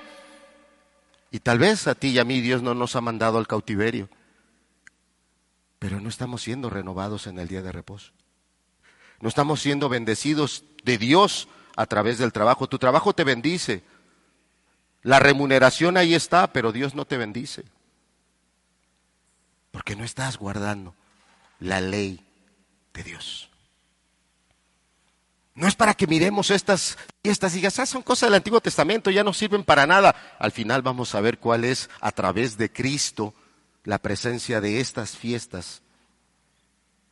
[1.32, 4.08] Y tal vez a ti y a mí Dios no nos ha mandado al cautiverio,
[5.86, 8.12] pero no estamos siendo renovados en el día de reposo.
[9.22, 12.68] No estamos siendo bendecidos de Dios a través del trabajo.
[12.68, 13.84] Tu trabajo te bendice.
[15.04, 17.66] La remuneración ahí está, pero Dios no te bendice.
[19.70, 20.96] Porque no estás guardando
[21.60, 22.20] la ley
[22.92, 23.52] de Dios.
[25.54, 29.12] No es para que miremos estas fiestas y digas, ah, son cosas del Antiguo Testamento,
[29.12, 30.16] ya no sirven para nada.
[30.40, 33.36] Al final vamos a ver cuál es, a través de Cristo,
[33.86, 35.82] la presencia de estas fiestas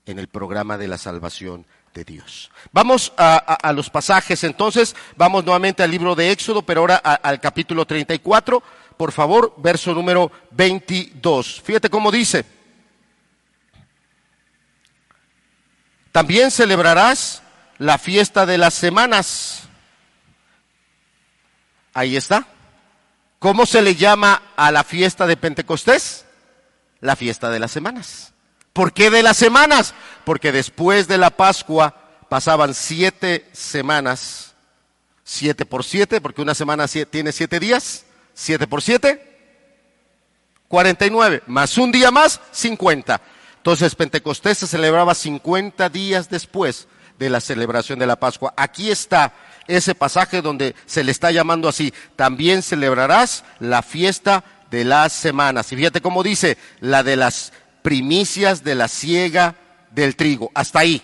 [0.05, 2.51] en el programa de la salvación de Dios.
[2.71, 7.85] Vamos a, los pasajes entonces, vamos nuevamente al libro de Éxodo, pero ahora al capítulo
[7.85, 8.61] 34,
[8.97, 11.61] por favor, verso número 22.
[11.63, 12.45] Fíjate cómo dice.
[16.11, 17.41] También celebrarás
[17.77, 19.63] la fiesta de las semanas.
[21.93, 22.47] Ahí está.
[23.39, 26.25] ¿Cómo se le llama a la fiesta de Pentecostés?
[27.03, 28.31] La fiesta de las semanas.
[28.71, 29.93] ¿Por qué de las semanas?
[30.23, 31.93] Porque después de la Pascua
[32.29, 34.53] pasaban siete semanas,
[35.25, 39.37] siete por siete, porque una semana tiene siete días, siete por siete,
[40.69, 43.19] cuarenta y nueve, más un día más, cincuenta.
[43.57, 46.87] Entonces Pentecostés se celebraba cincuenta días después
[47.19, 48.53] de la celebración de la Pascua.
[48.55, 49.33] Aquí está
[49.67, 55.71] ese pasaje donde se le está llamando así, también celebrarás la fiesta de las semanas.
[55.71, 59.55] Y fíjate cómo dice, la de las primicias de la siega
[59.91, 60.49] del trigo.
[60.55, 60.99] Hasta ahí.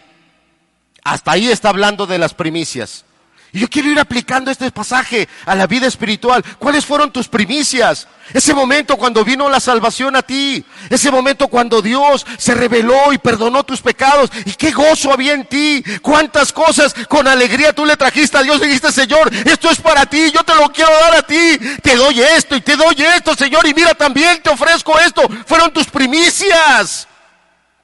[1.03, 3.05] Hasta ahí está hablando de las primicias.
[3.51, 6.43] Y yo quiero ir aplicando este pasaje a la vida espiritual.
[6.59, 8.07] ¿Cuáles fueron tus primicias?
[8.31, 10.63] Ese momento cuando vino la salvación a ti.
[10.89, 14.29] Ese momento cuando Dios se reveló y perdonó tus pecados.
[14.45, 15.83] Y qué gozo había en ti.
[16.03, 18.61] Cuántas cosas con alegría tú le trajiste a Dios.
[18.61, 20.31] Dijiste, Señor, esto es para ti.
[20.31, 21.57] Yo te lo quiero dar a ti.
[21.81, 23.67] Te doy esto y te doy esto, Señor.
[23.67, 25.23] Y mira, también te ofrezco esto.
[25.47, 27.07] Fueron tus primicias.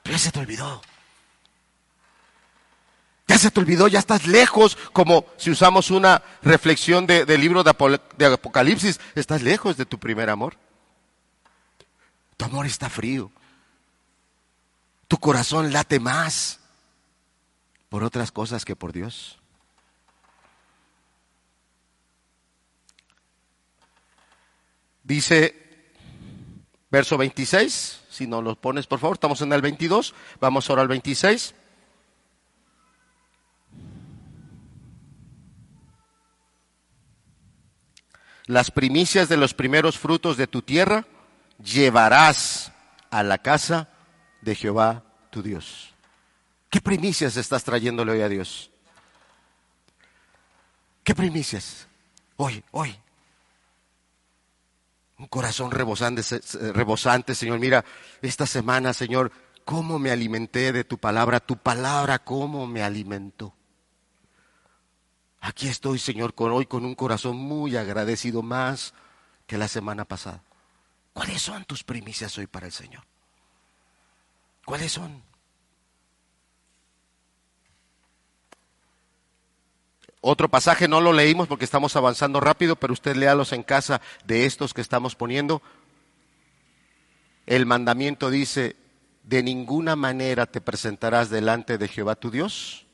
[0.03, 0.81] Pero se te olvidó.
[3.27, 7.99] Ya se te olvidó, ya estás lejos, como si usamos una reflexión del libro de,
[8.17, 10.57] de Apocalipsis, estás lejos de tu primer amor.
[12.37, 13.31] Tu amor está frío.
[15.07, 16.59] Tu corazón late más
[17.89, 19.39] por otras cosas que por Dios.
[25.03, 25.65] Dice
[26.89, 30.87] verso 26, si no lo pones por favor, estamos en el 22, vamos ahora al
[30.87, 31.53] 26.
[38.47, 41.05] Las primicias de los primeros frutos de tu tierra
[41.63, 42.71] llevarás
[43.09, 43.89] a la casa
[44.41, 45.93] de Jehová tu Dios.
[46.69, 48.69] ¿Qué primicias estás trayéndole hoy a Dios?
[51.03, 51.87] ¿Qué primicias?
[52.37, 52.95] Hoy, hoy.
[55.17, 56.21] Un corazón rebosante,
[56.73, 57.59] rebosante, Señor.
[57.59, 57.85] Mira,
[58.21, 59.31] esta semana, Señor,
[59.63, 63.53] cómo me alimenté de tu palabra, tu palabra cómo me alimentó.
[65.45, 68.95] Aquí estoy, Señor, con hoy con un corazón muy agradecido más
[69.45, 70.41] que la semana pasada.
[71.13, 73.03] ¿Cuáles son tus primicias hoy para el Señor?
[74.65, 75.21] ¿Cuáles son?
[80.19, 84.47] Otro pasaje no lo leímos porque estamos avanzando rápido, pero usted léalos en casa de
[84.47, 85.61] estos que estamos poniendo.
[87.45, 88.75] El mandamiento dice,
[89.21, 92.87] de ninguna manera te presentarás delante de Jehová tu Dios.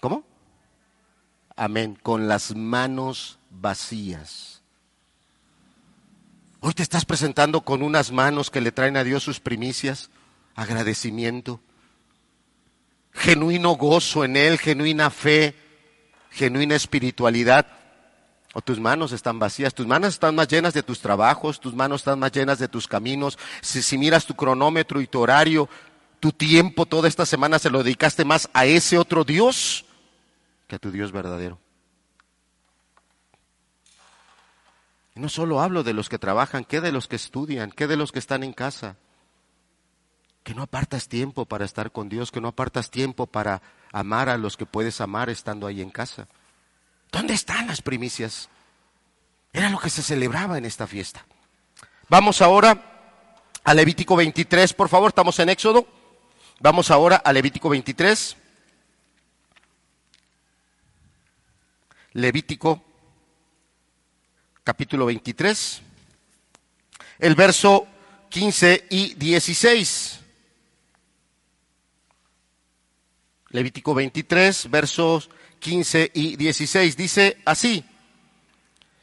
[0.00, 0.24] ¿Cómo?
[1.56, 4.62] Amén, con las manos vacías.
[6.60, 10.10] Hoy te estás presentando con unas manos que le traen a Dios sus primicias,
[10.54, 11.60] agradecimiento,
[13.12, 15.54] genuino gozo en Él, genuina fe,
[16.30, 17.66] genuina espiritualidad.
[18.52, 22.00] O tus manos están vacías, tus manos están más llenas de tus trabajos, tus manos
[22.00, 23.38] están más llenas de tus caminos.
[23.60, 25.68] Si, si miras tu cronómetro y tu horario,
[26.20, 29.85] tu tiempo toda esta semana se lo dedicaste más a ese otro Dios
[30.66, 31.58] que a tu Dios verdadero.
[35.14, 37.70] Y no solo hablo de los que trabajan, ¿qué de los que estudian?
[37.70, 38.96] ¿Qué de los que están en casa?
[40.42, 44.36] Que no apartas tiempo para estar con Dios, que no apartas tiempo para amar a
[44.36, 46.28] los que puedes amar estando ahí en casa.
[47.10, 48.50] ¿Dónde están las primicias?
[49.52, 51.24] Era lo que se celebraba en esta fiesta.
[52.08, 52.96] Vamos ahora
[53.64, 55.86] a Levítico 23, por favor, estamos en Éxodo.
[56.60, 58.36] Vamos ahora a Levítico 23.
[62.16, 62.82] Levítico
[64.64, 65.82] capítulo 23,
[67.18, 67.86] el verso
[68.30, 70.20] 15 y 16.
[73.50, 76.96] Levítico 23, versos 15 y 16.
[76.96, 77.84] Dice así,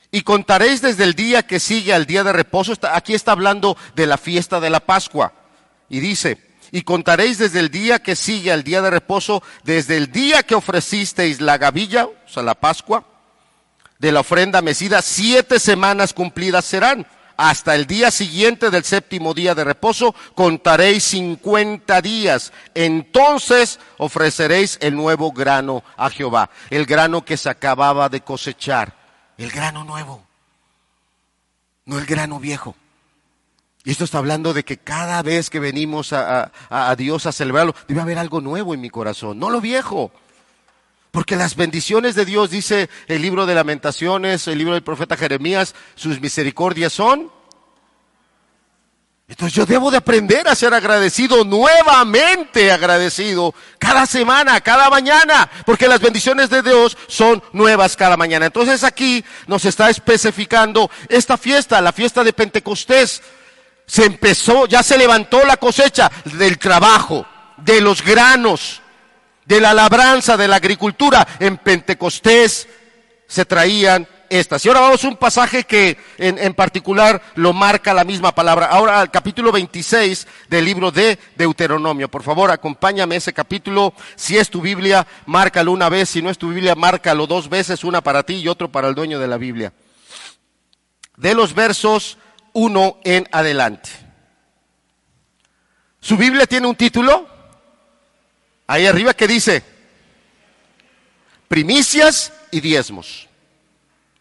[0.10, 2.74] Y contaréis desde el día que sigue al día de reposo.
[2.92, 5.34] Aquí está hablando de la fiesta de la Pascua.
[5.88, 10.12] Y dice, y contaréis desde el día que sigue al día de reposo, desde el
[10.12, 13.04] día que ofrecisteis la gavilla, o sea, la Pascua,
[14.00, 17.06] de la ofrenda mecida, siete semanas cumplidas serán.
[17.38, 22.52] Hasta el día siguiente del séptimo día de reposo contaréis cincuenta días.
[22.74, 28.96] Entonces ofreceréis el nuevo grano a Jehová, el grano que se acababa de cosechar,
[29.38, 30.24] el grano nuevo,
[31.86, 32.76] no el grano viejo.
[33.86, 37.76] Y esto está hablando de que cada vez que venimos a, a Dios a celebrarlo,
[37.88, 40.12] debe haber algo nuevo en mi corazón, no lo viejo.
[41.12, 45.76] Porque las bendiciones de Dios, dice el libro de lamentaciones, el libro del profeta Jeremías,
[45.94, 47.30] sus misericordias son.
[49.28, 55.88] Entonces yo debo de aprender a ser agradecido, nuevamente agradecido, cada semana, cada mañana, porque
[55.88, 58.48] las bendiciones de Dios son nuevas cada mañana.
[58.48, 63.22] Entonces aquí nos está especificando esta fiesta, la fiesta de Pentecostés.
[63.86, 67.26] Se empezó, ya se levantó la cosecha del trabajo,
[67.58, 68.82] de los granos,
[69.46, 71.28] de la labranza, de la agricultura.
[71.40, 72.68] En Pentecostés
[73.28, 74.66] se traían estas.
[74.66, 78.68] Y ahora vamos a un pasaje que en, en, particular lo marca la misma palabra.
[78.68, 82.10] Ahora al capítulo 26 del libro de Deuteronomio.
[82.10, 83.94] Por favor, acompáñame ese capítulo.
[84.16, 86.10] Si es tu Biblia, márcalo una vez.
[86.10, 88.96] Si no es tu Biblia, márcalo dos veces, una para ti y otro para el
[88.96, 89.74] dueño de la Biblia.
[91.18, 92.18] De los versos
[92.54, 93.90] 1 en adelante.
[96.00, 97.28] ¿Su Biblia tiene un título?
[98.68, 99.64] Ahí arriba que dice,
[101.48, 103.28] primicias y diezmos.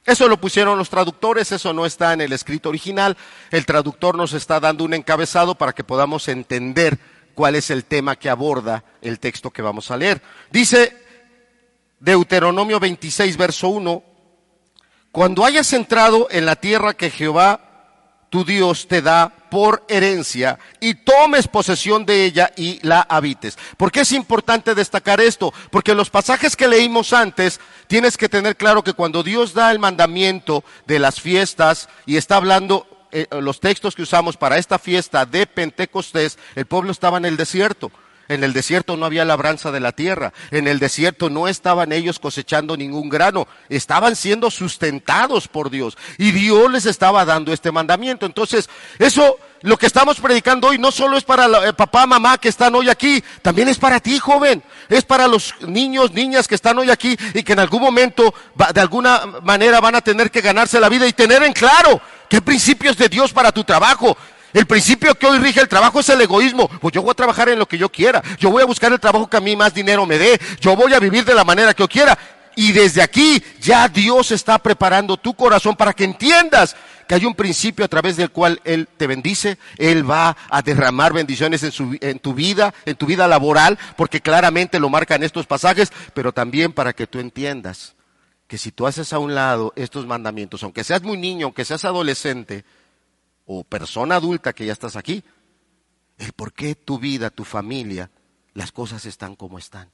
[0.05, 3.17] Eso lo pusieron los traductores, eso no está en el escrito original.
[3.51, 6.99] El traductor nos está dando un encabezado para que podamos entender
[7.35, 10.21] cuál es el tema que aborda el texto que vamos a leer.
[10.51, 10.97] Dice
[12.01, 14.03] Deuteronomio 26, verso 1,
[15.13, 17.72] cuando hayas entrado en la tierra que Jehová
[18.33, 23.59] tu Dios te da por herencia y tomes posesión de ella y la habites.
[23.77, 25.53] ¿Por qué es importante destacar esto?
[25.71, 29.79] Porque los pasajes que leímos antes tienes que tener claro que cuando Dios da el
[29.79, 35.27] mandamiento de las fiestas y está hablando eh, los textos que usamos para esta fiesta
[35.27, 37.93] de Pentecostés, el pueblo estaba en el desierto.
[38.33, 40.33] En el desierto no había labranza de la tierra.
[40.51, 43.47] En el desierto no estaban ellos cosechando ningún grano.
[43.69, 45.99] Estaban siendo sustentados por Dios.
[46.17, 48.25] Y Dios les estaba dando este mandamiento.
[48.25, 52.39] Entonces, eso, lo que estamos predicando hoy, no solo es para el eh, papá, mamá
[52.39, 54.63] que están hoy aquí, también es para ti, joven.
[54.89, 58.33] Es para los niños, niñas que están hoy aquí y que en algún momento,
[58.73, 62.41] de alguna manera, van a tener que ganarse la vida y tener en claro qué
[62.41, 64.17] principios de Dios para tu trabajo,
[64.53, 66.69] el principio que hoy rige el trabajo es el egoísmo.
[66.69, 68.23] Pues yo voy a trabajar en lo que yo quiera.
[68.39, 70.41] Yo voy a buscar el trabajo que a mí más dinero me dé.
[70.61, 72.19] Yo voy a vivir de la manera que yo quiera.
[72.55, 76.77] Y desde aquí ya Dios está preparando tu corazón para que entiendas
[77.09, 79.59] que hay un principio a través del cual Él te bendice.
[79.79, 84.79] Él va a derramar bendiciones en, en tu vida, en tu vida laboral, porque claramente
[84.79, 87.95] lo marcan estos pasajes, pero también para que tú entiendas
[88.47, 91.87] que si tú haces a un lado estos mandamientos, aunque seas muy niño, aunque seas
[91.87, 92.67] adolescente,
[93.59, 95.23] o persona adulta que ya estás aquí,
[96.19, 98.11] el por qué tu vida, tu familia,
[98.55, 99.91] las cosas están como están.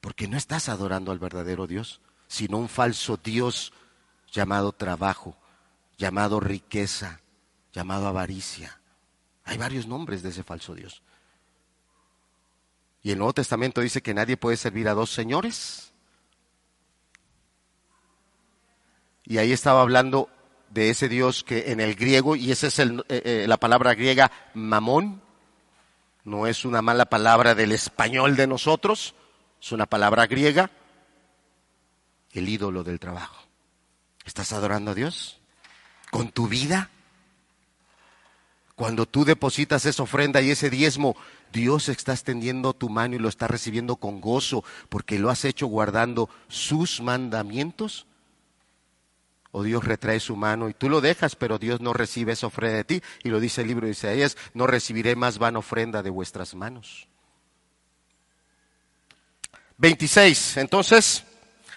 [0.00, 3.72] Porque no estás adorando al verdadero Dios, sino un falso Dios
[4.32, 5.36] llamado trabajo,
[5.98, 7.20] llamado riqueza,
[7.72, 8.80] llamado avaricia.
[9.44, 11.02] Hay varios nombres de ese falso Dios.
[13.02, 15.92] Y el Nuevo Testamento dice que nadie puede servir a dos señores.
[19.24, 20.28] Y ahí estaba hablando
[20.70, 24.30] de ese Dios que en el griego, y esa es eh, eh, la palabra griega
[24.54, 25.20] mamón,
[26.24, 29.14] no es una mala palabra del español de nosotros,
[29.60, 30.70] es una palabra griega,
[32.32, 33.44] el ídolo del trabajo.
[34.24, 35.40] ¿Estás adorando a Dios?
[36.10, 36.90] ¿Con tu vida?
[38.76, 41.16] Cuando tú depositas esa ofrenda y ese diezmo,
[41.52, 45.66] Dios está extendiendo tu mano y lo está recibiendo con gozo porque lo has hecho
[45.66, 48.06] guardando sus mandamientos
[49.52, 52.76] o Dios retrae su mano y tú lo dejas, pero Dios no recibe esa ofrenda
[52.76, 53.02] de ti.
[53.24, 57.08] Y lo dice el libro de Isaías, no recibiré más vana ofrenda de vuestras manos.
[59.78, 60.58] 26.
[60.58, 61.24] Entonces,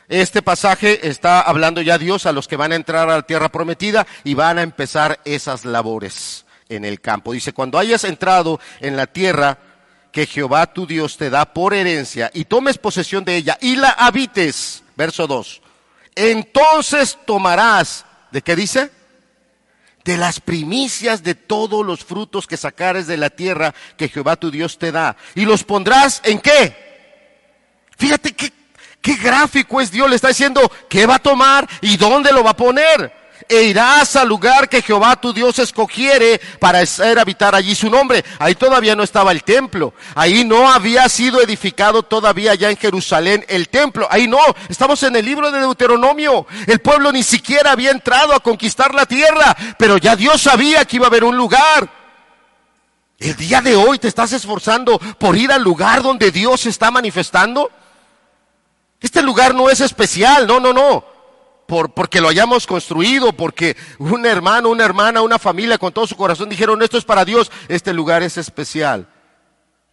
[0.08, 3.50] este pasaje está hablando ya Dios a los que van a entrar a la tierra
[3.50, 7.34] prometida y van a empezar esas labores en el campo.
[7.34, 9.58] Dice, cuando hayas entrado en la tierra
[10.12, 13.90] que Jehová tu Dios te da por herencia y tomes posesión de ella y la
[13.90, 15.63] habites, verso 2
[16.16, 18.92] entonces tomarás, ¿de qué dice?
[20.04, 24.52] De las primicias de todos los frutos que sacares de la tierra que Jehová tu
[24.52, 25.16] Dios te da.
[25.36, 26.76] Y los pondrás en qué?
[27.98, 28.52] Fíjate qué,
[29.04, 32.52] Qué gráfico es Dios, le está diciendo qué va a tomar y dónde lo va
[32.52, 33.23] a poner.
[33.50, 38.24] E irás al lugar que Jehová tu Dios escogiere para hacer habitar allí su nombre.
[38.40, 39.94] Ahí todavía no estaba el templo.
[40.16, 44.08] Ahí no había sido edificado todavía ya en Jerusalén el templo.
[44.10, 44.40] Ahí no.
[44.70, 46.46] Estamos en el libro de Deuteronomio.
[46.68, 49.56] El pueblo ni siquiera había entrado a conquistar la tierra.
[49.78, 51.90] Pero ya Dios sabía que iba a haber un lugar.
[53.20, 56.92] El día de hoy te estás esforzando por ir al lugar donde Dios se está
[56.92, 57.72] manifestando.
[59.00, 61.13] Este lugar no es especial, no, no, no.
[61.68, 66.16] Por, porque lo hayamos construido, porque un hermano, una hermana, una familia con todo su
[66.16, 69.10] corazón dijeron, esto es para Dios, este lugar es especial.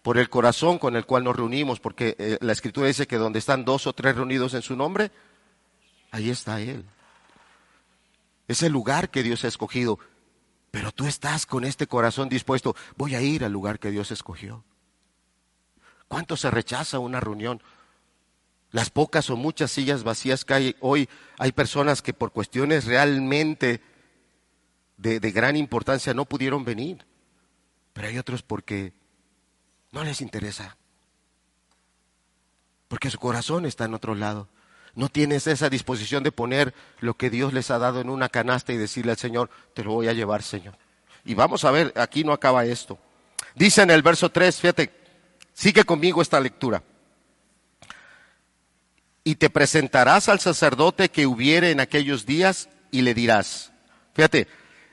[0.02, 3.38] Por el corazón con el cual nos reunimos, porque eh, la escritura dice que donde
[3.38, 5.12] están dos o tres reunidos en su nombre,
[6.10, 6.84] ahí está Él.
[8.48, 9.98] Es el lugar que Dios ha escogido.
[10.70, 14.64] Pero tú estás con este corazón dispuesto, voy a ir al lugar que Dios escogió.
[16.08, 17.62] ¿Cuánto se rechaza una reunión?
[18.72, 21.08] Las pocas o muchas sillas vacías que hay hoy,
[21.38, 23.80] hay personas que por cuestiones realmente
[24.96, 27.04] de, gran importancia no pudieron venir.
[27.92, 28.92] Pero hay otros porque
[29.90, 30.76] no les interesa.
[32.86, 34.48] Porque su corazón está en otro lado.
[34.94, 38.72] No tienes esa disposición de poner lo que Dios les ha dado en una canasta
[38.72, 40.76] y decirle al Señor, te lo voy a llevar, Señor.
[41.24, 42.98] Y vamos a ver, aquí no acaba esto.
[43.56, 44.92] Dice en el verso 3, fíjate,
[45.54, 46.82] sigue conmigo esta lectura
[49.24, 53.72] y te presentarás al sacerdote que hubiere en aquellos días y le dirás.
[54.14, 54.48] Fíjate,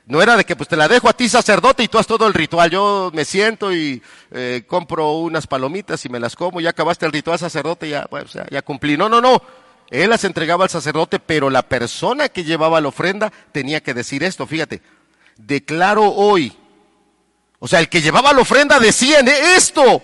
[0.05, 2.27] no era de que pues te la dejo a ti sacerdote y tú haz todo
[2.27, 2.69] el ritual.
[2.69, 4.01] Yo me siento y
[4.31, 8.27] eh, compro unas palomitas y me las como, ya acabaste el ritual sacerdote, ya, bueno,
[8.27, 8.97] ya, ya cumplí.
[8.97, 9.41] No, no, no.
[9.89, 14.23] Él las entregaba al sacerdote, pero la persona que llevaba la ofrenda tenía que decir
[14.23, 14.81] esto, fíjate,
[15.37, 16.57] declaro hoy.
[17.59, 20.01] O sea, el que llevaba la ofrenda decía esto,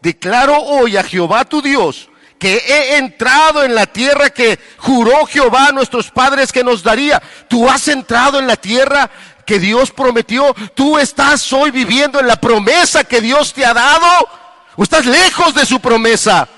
[0.00, 2.08] declaro hoy a Jehová tu Dios
[2.38, 7.22] que he entrado en la tierra que juró Jehová a nuestros padres que nos daría.
[7.48, 9.10] Tú has entrado en la tierra
[9.44, 10.54] que Dios prometió.
[10.74, 14.06] Tú estás hoy viviendo en la promesa que Dios te ha dado.
[14.76, 16.48] O estás lejos de su promesa.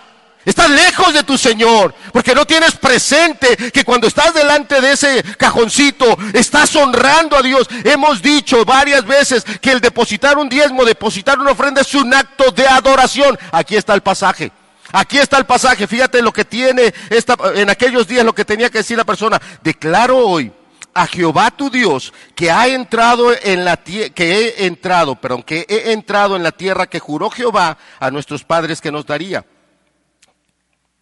[0.44, 5.22] Estás lejos de tu Señor, porque no tienes presente que cuando estás delante de ese
[5.36, 7.68] cajoncito, estás honrando a Dios.
[7.84, 12.50] Hemos dicho varias veces que el depositar un diezmo, depositar una ofrenda es un acto
[12.52, 13.38] de adoración.
[13.52, 14.50] Aquí está el pasaje.
[14.92, 18.70] Aquí está el pasaje, fíjate lo que tiene esta, en aquellos días lo que tenía
[18.70, 19.40] que decir la persona.
[19.62, 20.52] Declaro hoy
[20.94, 25.92] a Jehová tu Dios que ha entrado en la que he entrado, perdón, que he
[25.92, 29.44] entrado en la tierra que juró Jehová a nuestros padres que nos daría.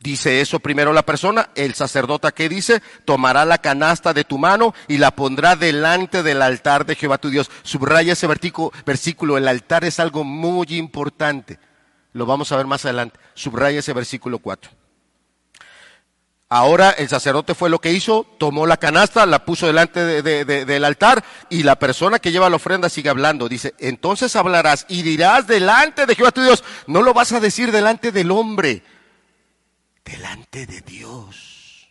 [0.01, 4.73] Dice eso primero la persona, el sacerdote que dice, tomará la canasta de tu mano
[4.87, 7.51] y la pondrá delante del altar de Jehová tu Dios.
[7.63, 11.59] Subraya ese versículo, el altar es algo muy importante.
[12.19, 13.17] Lo vamos a ver más adelante.
[13.35, 14.73] Subraya ese versículo 4.
[16.49, 21.23] Ahora el sacerdote fue lo que hizo, tomó la canasta, la puso delante del altar
[21.49, 23.49] y la persona que lleva la ofrenda sigue hablando.
[23.49, 26.65] Dice, entonces hablarás y dirás delante de Jehová tu Dios.
[26.89, 28.83] No lo vas a decir delante del hombre,
[30.05, 31.89] delante de Dios.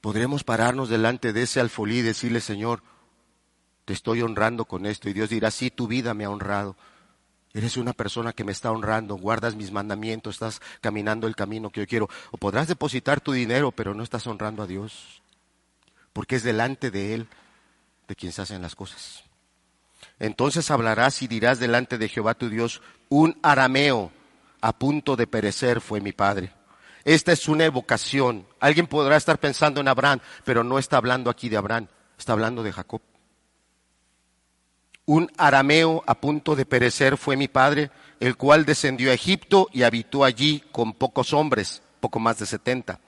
[0.00, 2.84] Podremos pararnos delante de ese alfolí y decirle, Señor,
[3.86, 5.08] te estoy honrando con esto.
[5.08, 6.76] Y Dios dirá, sí, tu vida me ha honrado.
[7.52, 11.80] Eres una persona que me está honrando, guardas mis mandamientos, estás caminando el camino que
[11.80, 12.08] yo quiero.
[12.30, 15.22] O podrás depositar tu dinero, pero no estás honrando a Dios,
[16.12, 17.28] porque es delante de Él
[18.06, 19.24] de quien se hacen las cosas.
[20.18, 24.12] Entonces hablarás y dirás delante de Jehová tu Dios, un arameo
[24.60, 26.52] a punto de perecer fue mi padre.
[27.04, 28.46] Esta es una evocación.
[28.60, 32.62] Alguien podrá estar pensando en Abraham, pero no está hablando aquí de Abraham, está hablando
[32.62, 33.00] de Jacob.
[35.10, 37.90] Un arameo a punto de perecer fue mi padre,
[38.20, 43.00] el cual descendió a Egipto y habitó allí con pocos hombres, poco más de setenta.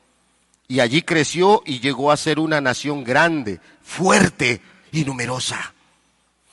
[0.67, 5.75] Y allí creció y llegó a ser una nación grande, fuerte y numerosa.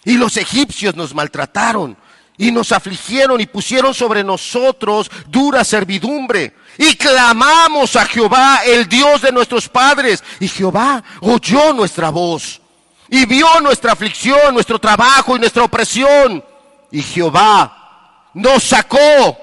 [0.05, 1.97] Y los egipcios nos maltrataron
[2.37, 6.53] y nos afligieron y pusieron sobre nosotros dura servidumbre.
[6.77, 12.61] Y clamamos a Jehová, el Dios de nuestros padres, y Jehová oyó nuestra voz
[13.09, 16.43] y vio nuestra aflicción, nuestro trabajo y nuestra opresión.
[16.91, 19.37] Y Jehová nos sacó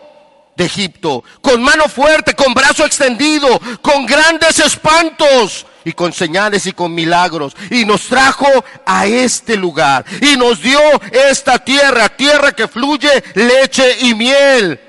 [0.57, 6.73] de Egipto con mano fuerte, con brazo extendido, con grandes espantos y con señales y
[6.73, 7.57] con milagros.
[7.71, 8.49] Y nos trajo
[8.85, 10.81] a este lugar y nos dio
[11.29, 14.81] esta tierra, tierra que fluye leche y miel.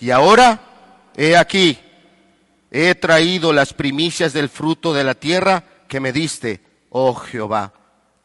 [0.00, 0.60] Y ahora,
[1.16, 1.78] he aquí,
[2.70, 6.60] he traído las primicias del fruto de la tierra que me diste,
[6.90, 7.72] oh Jehová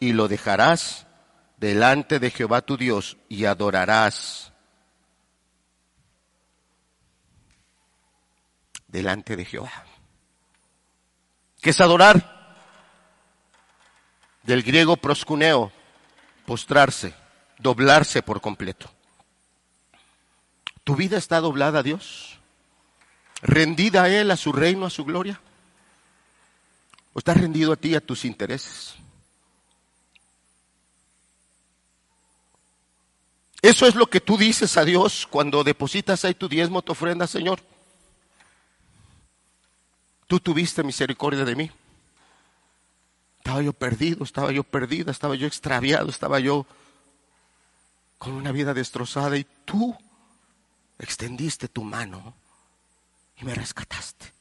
[0.04, 1.08] y lo dejarás
[1.56, 4.51] delante de Jehová tu Dios y adorarás.
[8.88, 9.72] delante de Jehová.
[11.62, 12.68] ¿Qué es adorar?
[14.43, 15.72] Del griego proscuneo,
[16.45, 17.16] postrarse,
[17.58, 18.91] doblarse por completo.
[20.84, 22.38] ¿Tu vida está doblada a Dios?
[23.41, 25.41] ¿Rendida a Él, a su reino, a su gloria?
[27.14, 28.95] ¿O estás rendido a ti, a tus intereses?
[33.64, 37.26] Eso es lo que tú dices a Dios cuando depositas ahí tu diezmo, tu ofrenda,
[37.28, 37.61] Señor.
[40.28, 41.72] Tú tuviste misericordia de mí.
[43.38, 46.66] Estaba yo perdido, estaba yo perdida, estaba yo extraviado, estaba yo
[48.18, 49.97] con una vida destrozada y tú
[50.99, 52.34] extendiste tu mano
[53.38, 54.34] y me rescataste.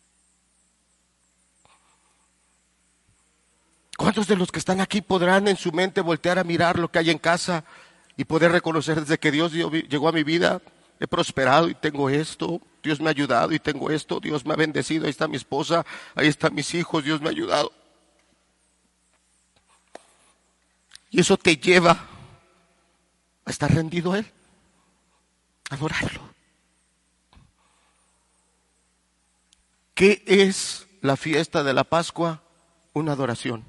[3.97, 6.99] ¿Cuántos de los que están aquí podrán en su mente voltear a mirar lo que
[6.99, 7.65] hay en casa
[8.17, 10.61] y poder reconocer desde que Dios llegó a mi vida,
[11.01, 14.57] he prosperado y tengo esto, Dios me ha ayudado y tengo esto, Dios me ha
[14.57, 15.85] bendecido, ahí está mi esposa,
[16.15, 17.73] ahí están mis hijos, Dios me ha ayudado.
[21.11, 22.09] Y eso te lleva
[23.45, 24.27] a estar rendido a Él,
[25.71, 26.33] adorarlo.
[29.95, 32.43] ¿Qué es la fiesta de la Pascua?
[32.95, 33.65] Una adoración.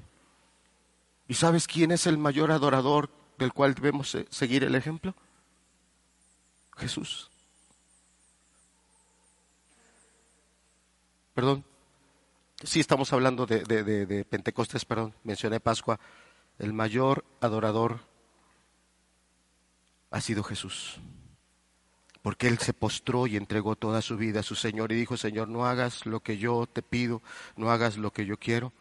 [1.28, 5.14] ¿Y sabes quién es el mayor adorador del cual debemos seguir el ejemplo?
[6.76, 7.30] Jesús.
[11.34, 11.64] Perdón.
[12.62, 15.98] Sí, estamos hablando de, de, Pentecostés, perdón, mencioné Pascua.
[16.58, 18.00] El mayor adorador
[20.10, 21.00] ha sido Jesús.
[22.22, 25.48] Porque Él se postró y entregó toda su vida a su Señor y dijo, Señor,
[25.48, 27.20] no hagas lo que yo te pido,
[27.56, 28.72] no hagas lo que yo quiero.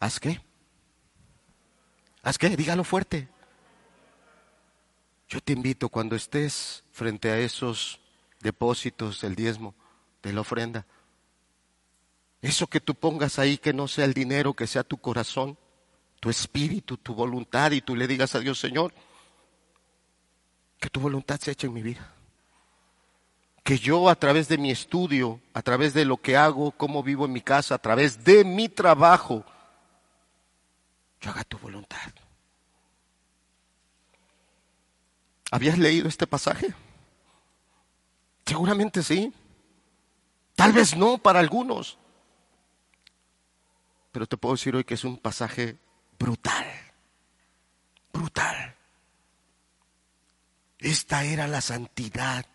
[0.00, 0.40] ¿Haz qué?
[2.26, 2.48] ¿Haz qué?
[2.48, 3.28] Dígalo fuerte.
[5.28, 8.00] Yo te invito cuando estés frente a esos
[8.40, 9.76] depósitos del diezmo,
[10.24, 10.86] de la ofrenda,
[12.42, 15.56] eso que tú pongas ahí, que no sea el dinero, que sea tu corazón,
[16.18, 18.92] tu espíritu, tu voluntad, y tú le digas a Dios, Señor,
[20.80, 22.12] que tu voluntad se eche en mi vida.
[23.62, 27.26] Que yo a través de mi estudio, a través de lo que hago, cómo vivo
[27.26, 29.44] en mi casa, a través de mi trabajo,
[31.24, 32.12] haga tu voluntad.
[35.50, 36.74] ¿Habías leído este pasaje?
[38.44, 39.32] Seguramente sí.
[40.54, 41.98] Tal vez no para algunos.
[44.12, 45.78] Pero te puedo decir hoy que es un pasaje
[46.18, 46.66] brutal.
[48.12, 48.74] Brutal.
[50.78, 52.46] Esta era la santidad,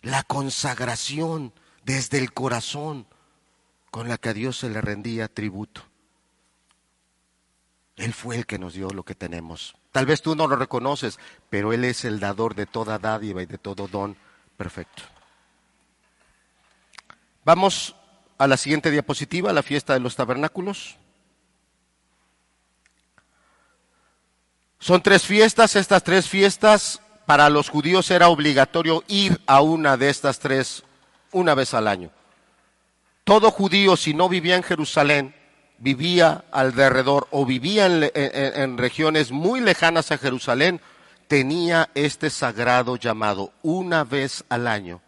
[0.00, 1.52] la consagración
[1.84, 3.06] desde el corazón
[3.90, 5.82] con la que a Dios se le rendía tributo.
[7.98, 9.74] Él fue el que nos dio lo que tenemos.
[9.90, 11.18] Tal vez tú no lo reconoces,
[11.50, 14.16] pero Él es el dador de toda dádiva y de todo don
[14.56, 15.02] perfecto.
[17.44, 17.96] Vamos
[18.38, 20.96] a la siguiente diapositiva, la fiesta de los tabernáculos.
[24.78, 30.08] Son tres fiestas, estas tres fiestas para los judíos era obligatorio ir a una de
[30.08, 30.84] estas tres
[31.32, 32.10] una vez al año.
[33.24, 35.34] Todo judío, si no vivía en Jerusalén,
[35.78, 40.80] vivía alrededor o vivía en, regiones muy lejanas a Jerusalén,
[41.28, 45.00] tenía este sagrado llamado una vez al año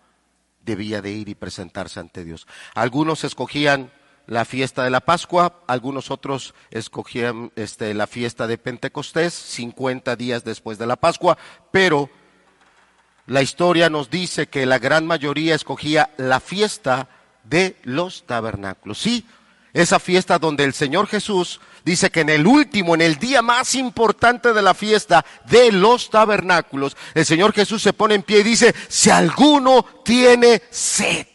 [0.64, 2.46] debía de ir y presentarse ante Dios.
[2.74, 3.90] Algunos escogían
[4.26, 10.44] la fiesta de la Pascua, algunos otros escogían este, la fiesta de Pentecostés, 50 días
[10.44, 11.36] después de la Pascua,
[11.72, 12.08] pero
[13.26, 17.08] la historia nos dice que la gran mayoría escogía la fiesta
[17.44, 18.98] de los tabernáculos.
[18.98, 19.26] Sí,
[19.72, 23.74] esa fiesta donde el Señor Jesús dice que en el último, en el día más
[23.74, 28.44] importante de la fiesta de los tabernáculos, el Señor Jesús se pone en pie y
[28.44, 31.26] dice, si alguno tiene sed.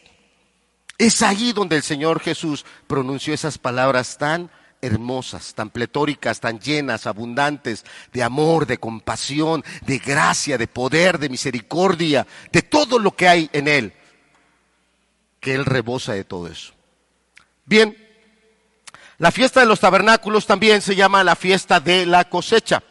[0.98, 7.06] Es ahí donde el Señor Jesús pronunció esas palabras tan hermosas, tan pletóricas, tan llenas,
[7.06, 13.28] abundantes de amor, de compasión, de gracia, de poder, de misericordia, de todo lo que
[13.28, 13.92] hay en Él,
[15.40, 16.72] que Él rebosa de todo eso.
[17.64, 18.05] Bien,
[19.18, 22.82] la fiesta de los tabernáculos también se llama la fiesta de la cosecha.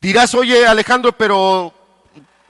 [0.00, 1.74] Dirás, oye Alejandro, pero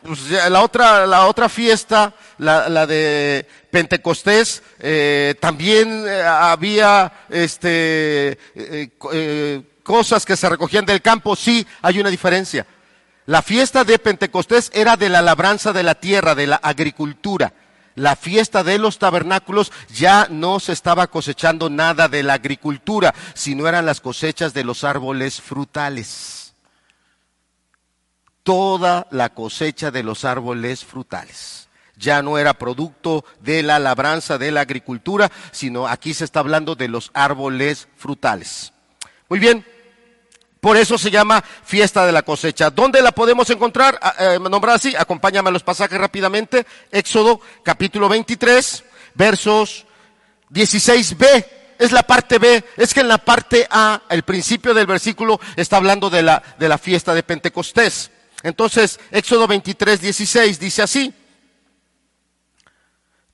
[0.02, 9.62] pues, la, otra, la otra fiesta, la, de Pentecostés, eh, también eh, había este, eh,
[9.82, 11.34] cosas que se recogían del campo.
[11.34, 12.66] Sí, hay una diferencia.
[13.26, 17.52] La fiesta de Pentecostés era de la labranza de la tierra, de la agricultura
[17.94, 23.68] la fiesta de los tabernáculos ya no se estaba cosechando nada de la agricultura, sino
[23.68, 26.54] eran las cosechas de los árboles frutales.
[28.42, 31.68] Toda la cosecha de los árboles frutales.
[31.96, 36.74] Ya no era producto de la labranza, de la agricultura, sino aquí se está hablando
[36.74, 38.72] de los árboles frutales.
[39.28, 39.64] Muy bien,
[40.62, 42.70] por eso se llama fiesta de la cosecha.
[42.70, 43.98] ¿Dónde la podemos encontrar?
[44.00, 46.64] Ah, eh, nombrar así, acompáñame a los pasajes rápidamente.
[46.92, 48.84] Éxodo capítulo 23,
[49.14, 49.86] versos
[50.48, 51.46] 16b.
[51.80, 55.78] Es la parte B, es que en la parte A, el principio del versículo está
[55.78, 58.12] hablando de la, de la fiesta de Pentecostés.
[58.44, 61.12] Entonces, Éxodo 23, 16 dice así.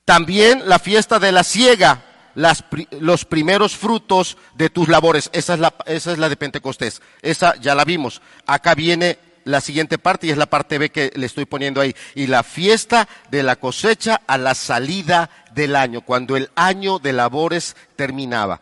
[0.03, 5.29] También la fiesta de la siega, los primeros frutos de tus labores.
[5.33, 7.01] Esa es, la, esa es la de Pentecostés.
[7.21, 8.21] Esa ya la vimos.
[8.45, 11.95] Acá viene la siguiente parte y es la parte B que le estoy poniendo ahí.
[12.15, 17.13] Y la fiesta de la cosecha a la salida del año, cuando el año de
[17.13, 18.61] labores terminaba.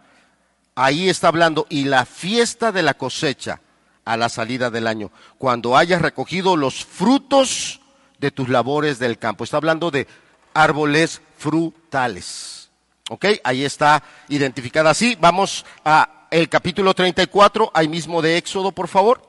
[0.76, 3.62] Ahí está hablando, y la fiesta de la cosecha
[4.06, 7.82] a la salida del año, cuando hayas recogido los frutos
[8.20, 9.44] de tus labores del campo.
[9.44, 10.08] Está hablando de
[10.54, 12.57] árboles frutales.
[13.10, 13.26] ¿Ok?
[13.44, 15.18] Ahí está identificada así.
[15.20, 19.22] Vamos a el capítulo 34, ahí mismo de Éxodo, por favor.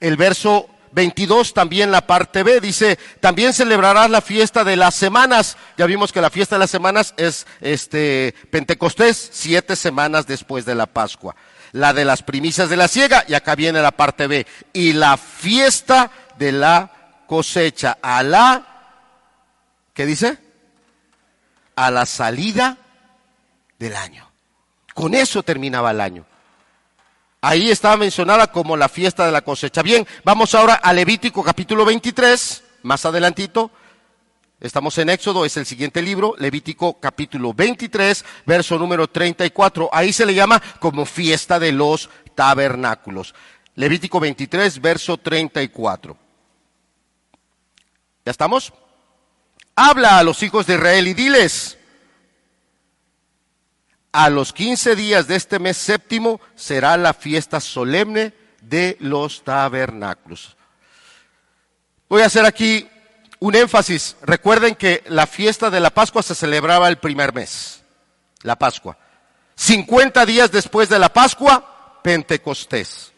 [0.00, 5.56] El verso 22, también la parte B, dice, también celebrarás la fiesta de las semanas.
[5.76, 10.74] Ya vimos que la fiesta de las semanas es este Pentecostés, siete semanas después de
[10.74, 11.34] la Pascua.
[11.72, 14.46] La de las primicias de la siega, y acá viene la parte B.
[14.72, 16.92] Y la fiesta de la
[17.26, 18.66] cosecha, a la,
[19.92, 20.43] ¿qué dice?
[21.76, 22.78] A la salida
[23.78, 24.30] del año.
[24.94, 26.24] Con eso terminaba el año.
[27.40, 29.82] Ahí estaba mencionada como la fiesta de la cosecha.
[29.82, 33.70] Bien, vamos ahora a Levítico capítulo 23, más adelantito.
[34.60, 39.90] Estamos en Éxodo, es el siguiente libro, Levítico capítulo 23, verso número 34.
[39.92, 43.34] Ahí se le llama como fiesta de los tabernáculos.
[43.74, 46.16] Levítico 23, verso 34.
[48.24, 48.72] ¿Ya estamos?
[49.76, 51.78] Habla a los hijos de Israel y diles,
[54.12, 60.56] a los 15 días de este mes séptimo será la fiesta solemne de los tabernáculos.
[62.08, 62.88] Voy a hacer aquí
[63.40, 64.16] un énfasis.
[64.22, 67.82] Recuerden que la fiesta de la Pascua se celebraba el primer mes,
[68.42, 68.96] la Pascua.
[69.56, 73.12] 50 días después de la Pascua, Pentecostés.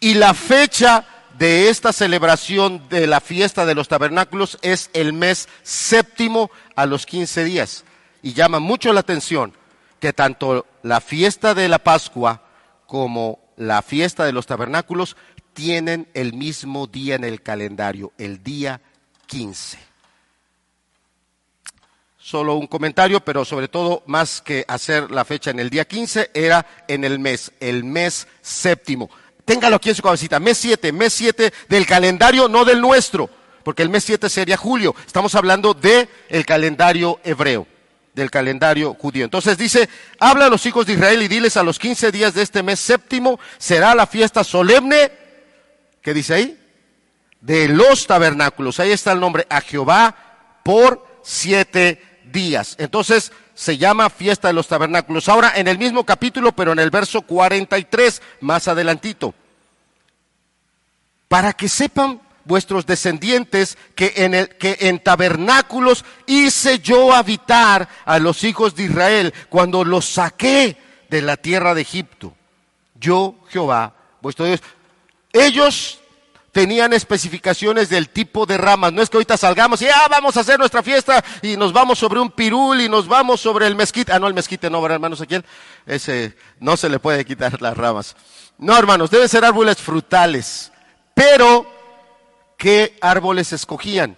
[0.00, 1.06] Y la fecha
[1.40, 7.06] de esta celebración de la fiesta de los tabernáculos es el mes séptimo a los
[7.06, 7.84] 15 días.
[8.22, 9.54] Y llama mucho la atención
[10.00, 12.42] que tanto la fiesta de la Pascua
[12.84, 15.16] como la fiesta de los tabernáculos
[15.54, 18.82] tienen el mismo día en el calendario, el día
[19.26, 19.78] 15.
[22.18, 26.32] Solo un comentario, pero sobre todo más que hacer la fecha en el día 15,
[26.34, 29.08] era en el mes, el mes séptimo.
[29.50, 33.28] Téngalo aquí en su cabecita, mes 7, mes 7 del calendario, no del nuestro,
[33.64, 34.94] porque el mes 7 sería julio.
[35.04, 37.66] Estamos hablando del el calendario hebreo
[38.14, 39.24] del calendario judío.
[39.24, 39.88] Entonces dice,
[40.20, 42.78] habla a los hijos de Israel y diles a los 15 días de este mes
[42.78, 45.10] séptimo será la fiesta solemne,
[46.00, 46.60] ¿qué dice ahí?
[47.40, 48.78] De los tabernáculos.
[48.78, 50.14] Ahí está el nombre a Jehová
[50.62, 52.76] por siete días.
[52.78, 55.28] Entonces se llama fiesta de los tabernáculos.
[55.28, 59.34] Ahora en el mismo capítulo, pero en el verso 43, más adelantito.
[61.30, 68.18] Para que sepan vuestros descendientes que en, el, que en tabernáculos hice yo habitar a
[68.18, 70.76] los hijos de Israel cuando los saqué
[71.08, 72.34] de la tierra de Egipto.
[72.96, 74.60] Yo, Jehová, vuestro Dios.
[75.32, 76.00] Ellos
[76.50, 78.92] tenían especificaciones del tipo de ramas.
[78.92, 82.00] No es que ahorita salgamos y ah, vamos a hacer nuestra fiesta y nos vamos
[82.00, 84.12] sobre un pirul y nos vamos sobre el mezquite.
[84.12, 85.20] Ah, no, el mezquite no, ¿verdad, hermanos?
[85.20, 85.36] Aquí
[85.86, 88.16] ese no se le puede quitar las ramas.
[88.58, 90.72] No, hermanos, deben ser árboles frutales.
[91.20, 91.66] Pero
[92.56, 94.16] ¿qué árboles escogían?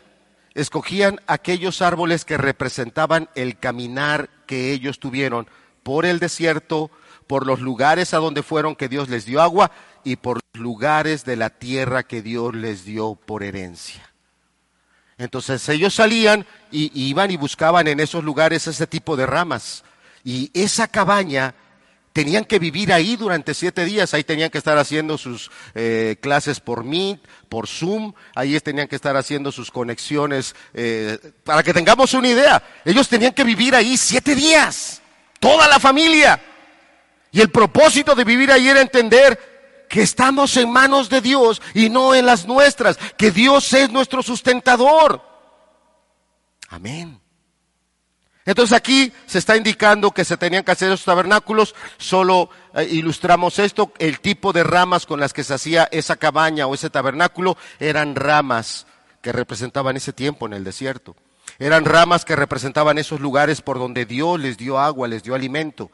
[0.54, 5.48] Escogían aquellos árboles que representaban el caminar que ellos tuvieron
[5.82, 6.92] por el desierto,
[7.26, 9.72] por los lugares a donde fueron que Dios les dio agua
[10.04, 14.08] y por los lugares de la tierra que Dios les dio por herencia.
[15.18, 19.82] Entonces ellos salían y iban y buscaban en esos lugares ese tipo de ramas.
[20.22, 21.56] Y esa cabaña
[22.12, 26.60] tenían que vivir ahí durante siete días, ahí tenían que estar haciendo sus eh, clases
[26.60, 32.12] por Meet, por Zoom, ahí tenían que estar haciendo sus conexiones, eh, para que tengamos
[32.14, 35.00] una idea, ellos tenían que vivir ahí siete días,
[35.40, 36.40] toda la familia.
[37.34, 41.88] Y el propósito de vivir ahí era entender que estamos en manos de Dios y
[41.88, 45.22] no en las nuestras, que Dios es nuestro sustentador.
[46.68, 47.21] Amén.
[48.44, 53.58] Entonces aquí se está indicando que se tenían que hacer esos tabernáculos, solo eh, ilustramos
[53.58, 57.56] esto, el tipo de ramas con las que se hacía esa cabaña o ese tabernáculo
[57.78, 58.86] eran ramas
[59.20, 61.14] que representaban ese tiempo en el desierto.
[61.58, 65.90] Eran ramas que representaban esos lugares por donde Dios les dio agua, les dio alimento,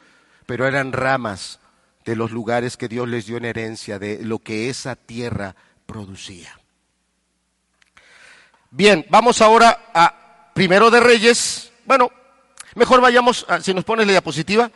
[0.46, 1.60] pero eran ramas
[2.06, 6.58] de los lugares que Dios les dio en herencia, de lo que esa tierra producía.
[8.70, 11.70] Bien, vamos ahora a Primero de Reyes.
[11.84, 12.10] Bueno,
[12.74, 14.70] mejor vayamos, si nos pones la diapositiva.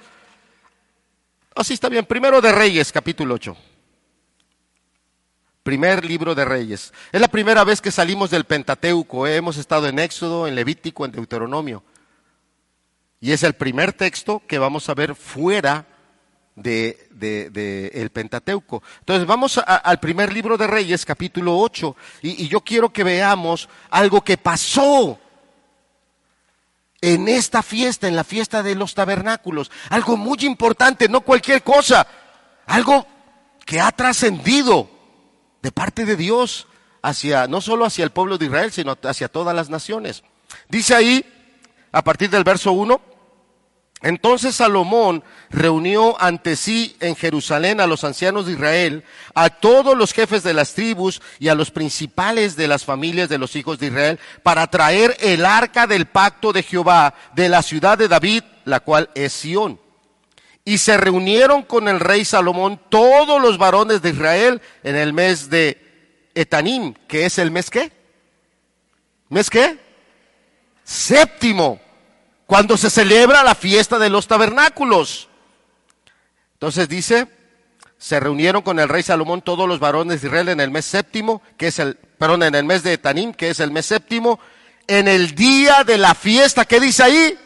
[1.55, 3.57] Así está bien, Primero de Reyes, capítulo 8.
[5.63, 6.93] Primer libro de Reyes.
[7.13, 9.27] Es la primera vez que salimos del Pentateuco.
[9.27, 11.85] Hemos estado en Éxodo, en Levítico, en Deuteronomio.
[13.21, 15.87] Y es el primer texto que vamos a ver fuera
[16.57, 18.83] de, el Pentateuco.
[19.01, 23.69] Entonces vamos al primer libro de Reyes, capítulo 8, y, y yo quiero que veamos
[23.91, 25.21] algo que pasó
[27.03, 29.71] en esta fiesta, en la fiesta de los tabernáculos.
[29.91, 32.07] Algo muy importante, no cualquier cosa,
[32.65, 33.07] algo
[33.67, 34.89] que ha trascendido
[35.61, 36.69] de parte de Dios
[37.03, 40.23] hacia, no solo hacia el pueblo de Israel, sino hacia todas las naciones.
[40.69, 41.27] Dice ahí,
[41.91, 43.01] a partir del verso 1,
[44.03, 50.13] entonces Salomón reunió ante sí en Jerusalén a los ancianos de Israel, a todos los
[50.13, 53.87] jefes de las tribus y a los principales de las familias de los hijos de
[53.87, 58.81] Israel, para traer el arca del pacto de Jehová de la ciudad de David, la
[58.81, 59.81] cual es Sión.
[60.65, 65.49] Y se reunieron con el rey Salomón todos los varones de Israel en el mes
[65.49, 67.93] de Etanim, que es el mes qué?
[69.29, 69.79] ¿Mes qué?
[70.85, 71.81] Séptimo,
[72.53, 75.27] cuando se celebra la fiesta de los tabernáculos.
[76.53, 77.27] Entonces dice,
[77.97, 81.41] se reunieron con el rey Salomón todos los varones de Israel en el mes séptimo,
[81.57, 84.39] que es el, perdón, en el mes de Etanim, que es el mes séptimo,
[84.87, 87.39] en el día de la fiesta, ¿qué dice ahí?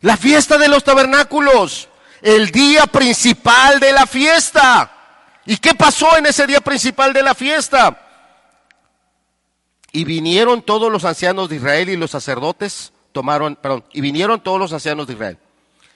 [0.00, 1.88] La fiesta de los tabernáculos
[2.22, 4.90] el día principal de la fiesta.
[5.46, 8.00] ¿Y qué pasó en ese día principal de la fiesta?
[9.92, 14.58] Y vinieron todos los ancianos de Israel y los sacerdotes tomaron, perdón, y vinieron todos
[14.58, 15.38] los ancianos de Israel.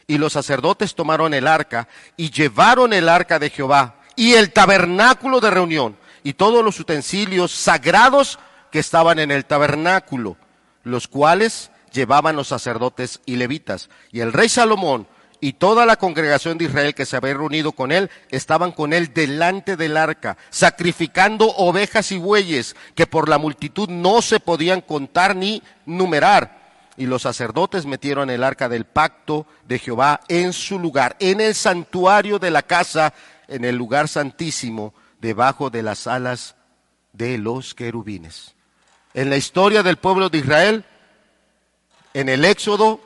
[0.06, 5.40] Y los sacerdotes tomaron el arca y llevaron el arca de Jehová y el tabernáculo
[5.40, 8.38] de reunión y todos los utensilios sagrados
[8.70, 10.36] que estaban en el tabernáculo,
[10.84, 13.90] los cuales llevaban los sacerdotes y levitas.
[14.12, 15.06] Y el rey Salomón
[15.40, 19.12] y toda la congregación de Israel que se había reunido con él estaban con él
[19.12, 25.36] delante del arca, sacrificando ovejas y bueyes que por la multitud no se podían contar
[25.36, 26.55] ni numerar.
[26.96, 31.54] Y los sacerdotes metieron el arca del pacto de Jehová en su lugar, en el
[31.54, 33.12] santuario de la casa,
[33.48, 36.56] en el lugar santísimo, debajo de las alas
[37.12, 38.54] de los querubines.
[39.14, 40.84] En la historia del pueblo de Israel,
[42.14, 43.00] en el Éxodo,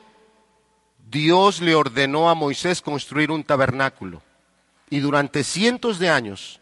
[1.09, 4.21] Dios le ordenó a Moisés construir un tabernáculo.
[4.89, 6.61] Y durante cientos de años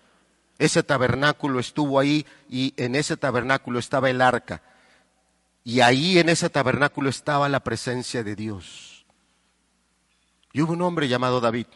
[0.60, 4.62] ese tabernáculo estuvo ahí y en ese tabernáculo estaba el arca.
[5.64, 9.06] Y ahí en ese tabernáculo estaba la presencia de Dios.
[10.54, 11.68] Y hubo un hombre llamado David,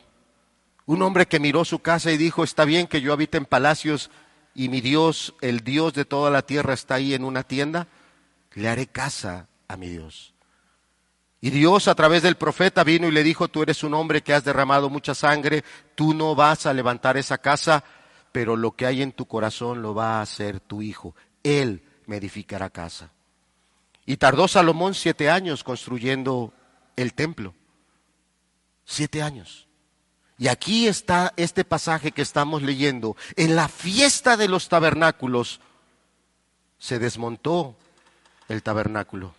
[0.86, 4.10] un hombre que miró su casa y dijo, está bien que yo habite en palacios
[4.56, 7.88] y mi Dios, el Dios de toda la tierra, está ahí en una tienda,
[8.54, 10.34] le haré casa a mi Dios.
[11.40, 14.34] Y Dios a través del profeta vino y le dijo, tú eres un hombre que
[14.34, 15.64] has derramado mucha sangre,
[15.96, 17.84] tú no vas a levantar esa casa,
[18.32, 21.16] pero lo que hay en tu corazón lo va a hacer tu hijo.
[21.44, 23.13] Él me edificará casa.
[24.06, 26.54] Y tardó Salomón siete años construyendo
[26.96, 27.54] el templo.
[28.86, 29.68] Siete años.
[30.38, 33.16] Y aquí está este pasaje que estamos leyendo.
[33.36, 35.62] En la fiesta de los tabernáculos
[36.78, 37.78] se desmontó
[38.50, 39.36] el tabernáculo.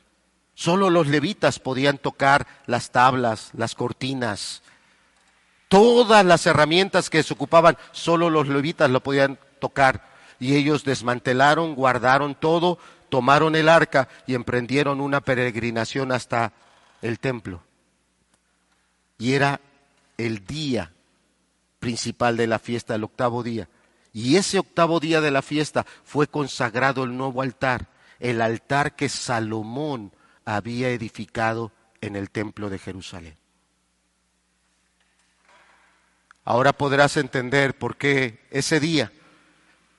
[0.55, 4.62] Solo los levitas podían tocar las tablas, las cortinas.
[5.69, 10.09] Todas las herramientas que se ocupaban, solo los levitas lo podían tocar.
[10.39, 12.79] Y ellos desmantelaron, guardaron todo,
[13.15, 16.53] tomaron el arca y emprendieron una peregrinación hasta
[17.01, 17.62] el templo.
[19.19, 19.61] Y era
[20.19, 20.91] el día
[21.79, 23.69] principal de la fiesta, el octavo día.
[24.12, 27.87] Y ese octavo día de la fiesta fue consagrado el nuevo altar,
[28.19, 30.11] el altar que Salomón
[30.45, 33.37] había edificado en el templo de Jerusalén.
[36.45, 39.12] Ahora podrás entender por qué ese día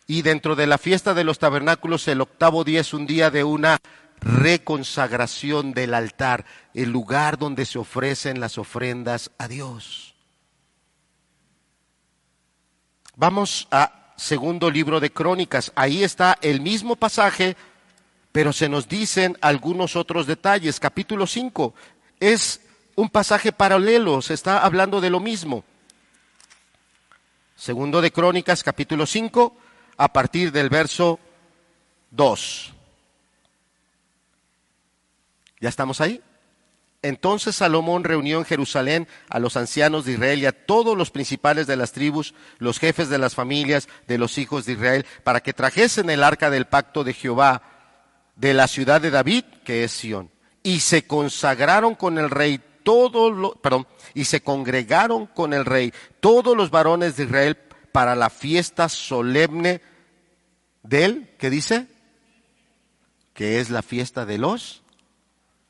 [0.07, 3.43] y dentro de la fiesta de los tabernáculos el octavo día es un día de
[3.43, 3.79] una
[4.21, 10.15] reconsagración del altar, el lugar donde se ofrecen las ofrendas a Dios.
[13.15, 15.71] Vamos a segundo libro de Crónicas.
[15.75, 17.55] Ahí está el mismo pasaje
[18.35, 20.81] pero se nos dicen algunos otros detalles.
[20.81, 21.73] Capítulo 5
[22.19, 22.59] es
[22.95, 25.63] un pasaje paralelo, se está hablando de lo mismo.
[27.55, 29.55] Segundo de Crónicas, capítulo 5,
[29.97, 31.19] a partir del verso
[32.11, 32.73] 2.
[35.61, 36.21] ¿Ya estamos ahí?
[37.01, 41.67] Entonces Salomón reunió en Jerusalén a los ancianos de Israel y a todos los principales
[41.67, 45.53] de las tribus, los jefes de las familias de los hijos de Israel, para que
[45.53, 47.61] trajesen el arca del pacto de Jehová
[48.35, 50.31] de la ciudad de David, que es Sión.
[50.63, 56.57] Y se consagraron con el rey todos perdón, y se congregaron con el rey todos
[56.57, 57.55] los varones de Israel
[57.95, 59.79] para la fiesta solemne
[60.83, 61.87] de él, ¿qué dice?
[63.33, 64.83] Que es la fiesta de los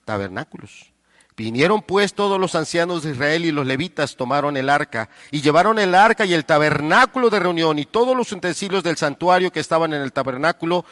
[0.06, 0.92] tabernáculos.
[1.38, 5.78] Vinieron pues todos los ancianos de Israel y los levitas tomaron el arca y llevaron
[5.78, 9.94] el arca y el tabernáculo de reunión y todos los utensilios del santuario que estaban
[9.94, 10.84] en el tabernáculo,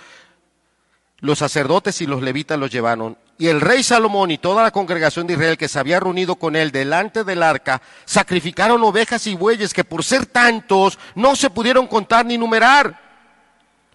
[1.17, 3.17] los sacerdotes y los levitas los llevaron.
[3.37, 6.55] Y el rey Salomón y toda la congregación de Israel que se había reunido con
[6.55, 11.87] él delante del arca, sacrificaron ovejas y bueyes que por ser tantos no se pudieron
[11.87, 13.01] contar ni numerar.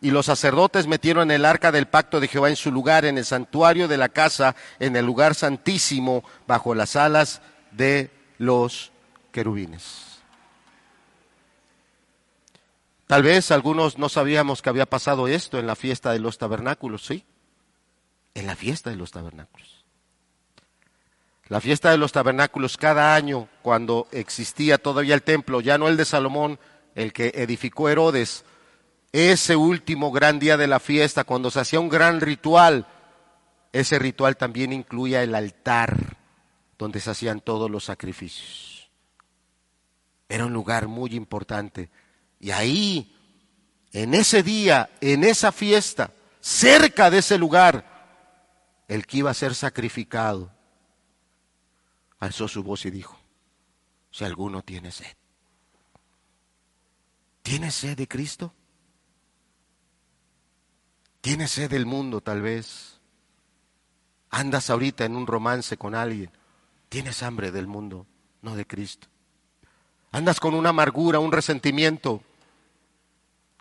[0.00, 3.24] Y los sacerdotes metieron el arca del pacto de Jehová en su lugar, en el
[3.24, 7.40] santuario de la casa, en el lugar santísimo, bajo las alas
[7.72, 8.92] de los
[9.32, 10.20] querubines.
[13.06, 17.06] Tal vez algunos no sabíamos que había pasado esto en la fiesta de los tabernáculos,
[17.06, 17.24] ¿sí?
[18.38, 19.84] En la fiesta de los tabernáculos.
[21.48, 25.96] La fiesta de los tabernáculos cada año, cuando existía todavía el templo, ya no el
[25.96, 26.60] de Salomón,
[26.94, 28.44] el que edificó Herodes,
[29.10, 32.86] ese último gran día de la fiesta, cuando se hacía un gran ritual,
[33.72, 36.16] ese ritual también incluía el altar
[36.78, 38.88] donde se hacían todos los sacrificios.
[40.28, 41.90] Era un lugar muy importante.
[42.38, 43.16] Y ahí,
[43.92, 47.97] en ese día, en esa fiesta, cerca de ese lugar,
[48.88, 50.52] el que iba a ser sacrificado,
[52.18, 53.18] alzó su voz y dijo,
[54.10, 55.16] si alguno tiene sed,
[57.42, 58.54] ¿tiene sed de Cristo?
[61.20, 63.00] Tienes sed del mundo tal vez.
[64.30, 66.30] Andas ahorita en un romance con alguien.
[66.88, 68.06] Tienes hambre del mundo,
[68.40, 69.08] no de Cristo.
[70.10, 72.22] Andas con una amargura, un resentimiento.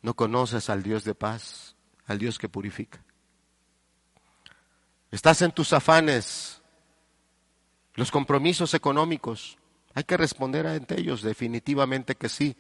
[0.02, 1.76] No conoces al Dios de paz,
[2.06, 3.04] al Dios que purifica.
[5.18, 6.62] Estás en tus afanes,
[7.96, 9.58] los compromisos económicos.
[9.96, 12.56] Hay que responder ante ellos, definitivamente que sí,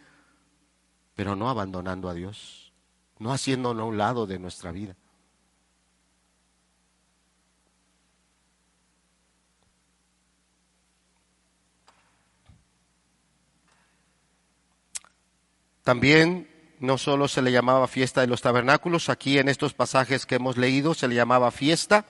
[1.14, 2.68] pero no abandonando a Dios
[3.20, 4.96] no haciéndonos a un lado de nuestra vida.
[15.84, 16.50] También
[16.80, 20.58] no solo se le llamaba fiesta de los tabernáculos, aquí en estos pasajes que hemos
[20.58, 22.06] leído se le llamaba fiesta.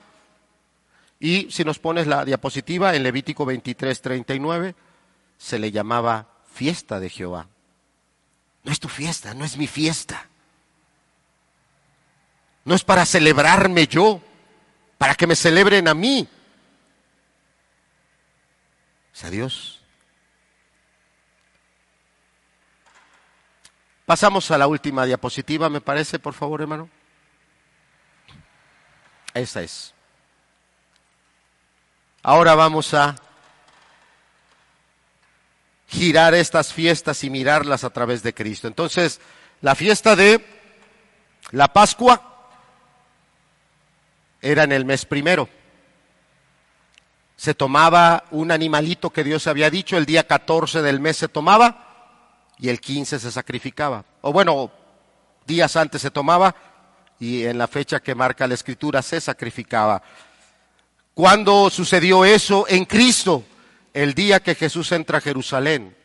[1.20, 4.74] Y si nos pones la diapositiva en Levítico 23, 39,
[5.36, 7.48] se le llamaba fiesta de Jehová.
[8.62, 10.28] No es tu fiesta, no es mi fiesta.
[12.64, 14.20] No es para celebrarme yo,
[14.98, 16.28] para que me celebren a mí.
[19.14, 19.80] Es a Dios.
[24.06, 26.88] Pasamos a la última diapositiva, me parece, por favor, hermano.
[29.34, 29.94] Esa es.
[32.22, 33.16] Ahora vamos a
[35.88, 38.68] girar estas fiestas y mirarlas a través de Cristo.
[38.68, 39.20] Entonces,
[39.60, 40.44] la fiesta de
[41.50, 42.50] la Pascua
[44.40, 45.48] era en el mes primero.
[47.36, 51.86] Se tomaba un animalito que Dios había dicho, el día 14 del mes se tomaba
[52.58, 54.04] y el 15 se sacrificaba.
[54.22, 54.72] O bueno,
[55.46, 56.54] días antes se tomaba
[57.20, 60.02] y en la fecha que marca la escritura se sacrificaba.
[61.18, 62.64] ¿Cuándo sucedió eso?
[62.68, 63.42] En Cristo,
[63.92, 65.96] el día que Jesús entra a Jerusalén,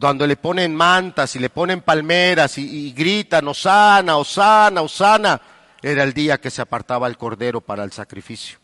[0.00, 5.42] cuando le ponen mantas y le ponen palmeras y, y gritan, Osana, Osana, Osana
[5.82, 8.58] era el día que se apartaba el cordero para el sacrificio.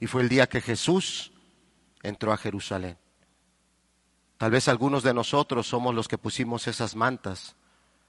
[0.00, 1.32] Y fue el día que Jesús
[2.02, 2.96] entró a Jerusalén.
[4.38, 7.56] Tal vez algunos de nosotros somos los que pusimos esas mantas.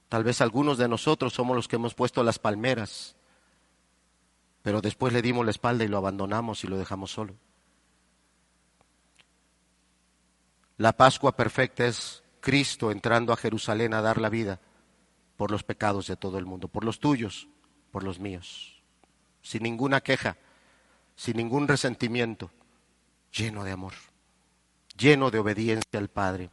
[0.08, 3.16] Tal vez algunos de nosotros somos los que hemos puesto las palmeras.
[4.62, 7.34] Pero después le dimos la espalda y lo abandonamos y lo dejamos solo.
[10.78, 14.60] La Pascua perfecta es Cristo entrando a Jerusalén a dar la vida
[15.36, 17.48] por los pecados de todo el mundo, por los tuyos,
[17.90, 18.82] por los míos,
[19.42, 20.36] sin ninguna queja,
[21.14, 22.50] sin ningún resentimiento,
[23.32, 23.92] lleno de amor,
[24.96, 26.50] lleno de obediencia al Padre.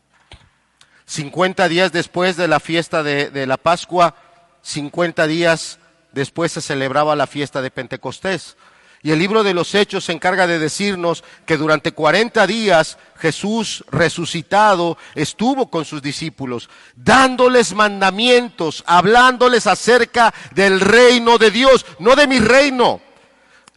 [1.06, 4.16] 50 días después de la fiesta de, de la Pascua,
[4.62, 5.80] 50 días
[6.12, 8.58] después se celebraba la fiesta de Pentecostés.
[9.02, 13.86] Y el libro de los Hechos se encarga de decirnos que durante 40 días Jesús
[13.90, 22.28] resucitado estuvo con sus discípulos, dándoles mandamientos, hablándoles acerca del reino de Dios, no de
[22.28, 23.00] mi reino,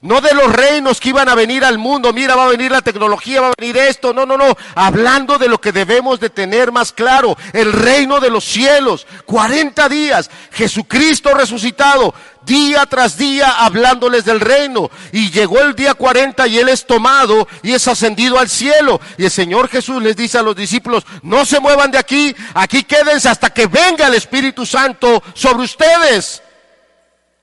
[0.02, 2.82] No de los reinos que iban a venir al mundo, mira, va a venir la
[2.82, 6.72] tecnología, va a venir esto, no, no, no, hablando de lo que debemos de tener
[6.72, 14.24] más claro, el reino de los cielos, 40 días, Jesucristo resucitado, día tras día hablándoles
[14.24, 18.48] del reino, y llegó el día 40 y Él es tomado y es ascendido al
[18.48, 22.34] cielo, y el Señor Jesús les dice a los discípulos, no se muevan de aquí,
[22.54, 26.42] aquí quédense hasta que venga el Espíritu Santo sobre ustedes.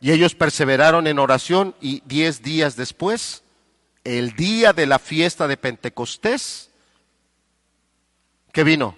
[0.01, 3.43] Y ellos perseveraron en oración y diez días después,
[4.03, 6.69] el día de la fiesta de Pentecostés,
[8.53, 8.97] ¿qué vino?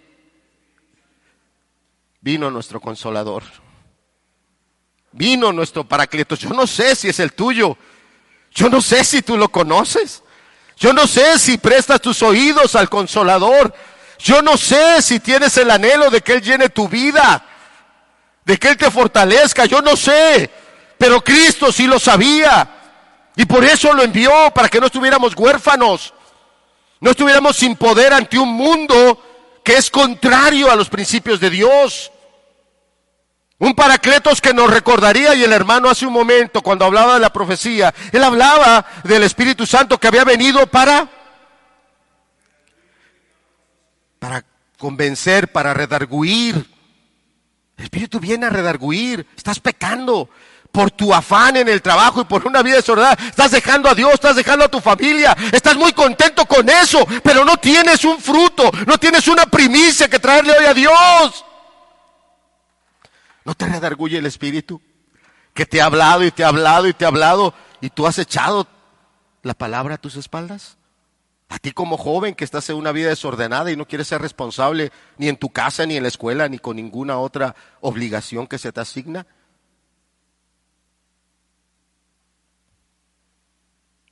[2.21, 3.43] Vino nuestro consolador.
[5.11, 6.35] Vino nuestro paracleto.
[6.35, 7.77] Yo no sé si es el tuyo.
[8.51, 10.23] Yo no sé si tú lo conoces.
[10.77, 13.73] Yo no sé si prestas tus oídos al consolador.
[14.19, 17.43] Yo no sé si tienes el anhelo de que Él llene tu vida,
[18.45, 19.65] de que Él te fortalezca.
[19.65, 20.60] Yo no sé.
[21.01, 22.69] Pero Cristo sí lo sabía.
[23.35, 26.13] Y por eso lo envió, para que no estuviéramos huérfanos.
[26.99, 29.19] No estuviéramos sin poder ante un mundo
[29.63, 32.11] que es contrario a los principios de Dios.
[33.57, 37.33] Un paracletos que nos recordaría, y el hermano hace un momento, cuando hablaba de la
[37.33, 41.09] profecía, él hablaba del Espíritu Santo que había venido para,
[44.19, 44.45] para
[44.77, 46.63] convencer, para redarguir.
[47.77, 50.29] El Espíritu viene a redarguir, estás pecando,
[50.71, 54.13] por tu afán en el trabajo y por una vida desordenada, estás dejando a Dios,
[54.13, 58.71] estás dejando a tu familia, estás muy contento con eso, pero no tienes un fruto,
[58.87, 61.45] no tienes una primicia que traerle hoy a Dios.
[63.43, 64.81] ¿No te redarguye el Espíritu?
[65.53, 68.17] Que te ha hablado y te ha hablado y te ha hablado y tú has
[68.19, 68.67] echado
[69.41, 70.77] la palabra a tus espaldas.
[71.49, 74.91] A ti como joven que estás en una vida desordenada y no quieres ser responsable
[75.17, 78.71] ni en tu casa, ni en la escuela, ni con ninguna otra obligación que se
[78.71, 79.27] te asigna.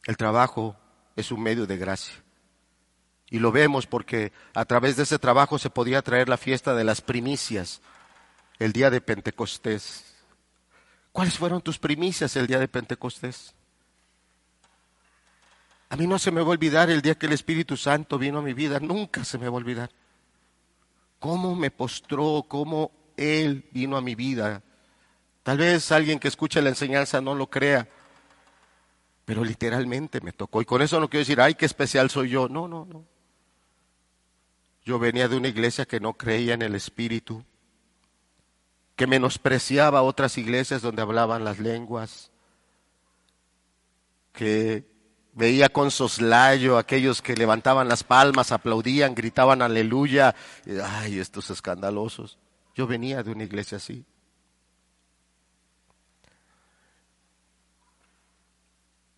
[0.10, 0.76] El trabajo
[1.16, 2.16] es un medio de gracia.
[3.30, 6.84] Y lo vemos porque a través de ese trabajo se podía traer la fiesta de
[6.84, 7.80] las primicias,
[8.58, 10.16] el día de Pentecostés.
[11.12, 13.54] ¿Cuáles fueron tus primicias el día de Pentecostés?
[15.90, 18.40] A mí no se me va a olvidar el día que el Espíritu Santo vino
[18.40, 19.92] a mi vida, nunca se me va a olvidar.
[21.20, 24.64] Cómo me postró, cómo Él vino a mi vida.
[25.44, 27.88] Tal vez alguien que escuche la enseñanza no lo crea,
[29.30, 30.60] pero literalmente me tocó.
[30.60, 32.50] Y con eso no quiero decir, ay, qué especial soy yo.
[32.50, 33.06] No, no, no.
[34.84, 37.44] Yo venía de una iglesia que no creía en el Espíritu,
[38.96, 42.32] que menospreciaba otras iglesias donde hablaban las lenguas,
[44.34, 44.84] que
[45.34, 50.34] veía con soslayo aquellos que levantaban las palmas, aplaudían, gritaban aleluya.
[50.84, 52.40] Ay, estos escandalosos.
[52.74, 54.04] Yo venía de una iglesia así.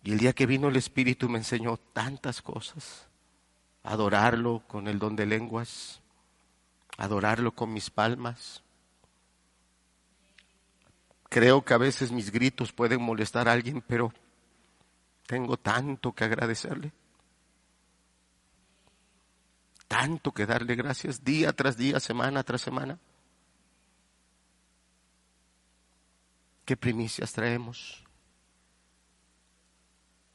[0.02, 3.06] Y el día que vino el Espíritu me enseñó tantas cosas.
[3.84, 6.00] Adorarlo con el don de lenguas,
[6.96, 8.62] adorarlo con mis palmas.
[11.28, 14.12] Creo que a veces mis gritos pueden molestar a alguien, pero
[15.26, 16.92] tengo tanto que agradecerle.
[19.88, 22.98] Tanto que darle gracias día tras día, semana tras semana.
[26.64, 28.04] ¿Qué primicias traemos?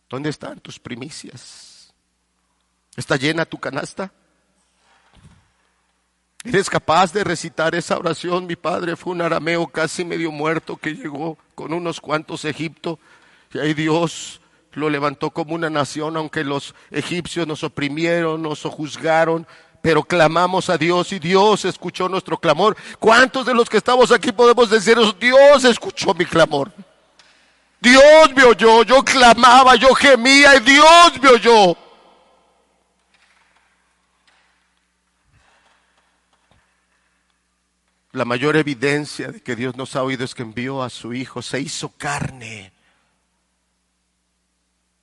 [0.09, 1.93] ¿Dónde están tus primicias?
[2.95, 4.11] ¿Está llena tu canasta?
[6.43, 8.47] ¿Eres capaz de recitar esa oración?
[8.47, 12.99] Mi padre fue un arameo casi medio muerto que llegó con unos cuantos Egipto
[13.53, 14.39] y ahí Dios
[14.71, 19.47] lo levantó como una nación, aunque los egipcios nos oprimieron, nos juzgaron,
[19.81, 22.77] pero clamamos a Dios y Dios escuchó nuestro clamor.
[22.99, 25.13] ¿Cuántos de los que estamos aquí podemos decir eso?
[25.13, 26.71] Dios escuchó mi clamor?
[27.79, 31.77] Dios me oyó, yo clamaba, yo gemía y Dios me oyó.
[38.13, 41.41] La mayor evidencia de que Dios nos ha oído es que envió a su Hijo,
[41.43, 42.73] se hizo carne.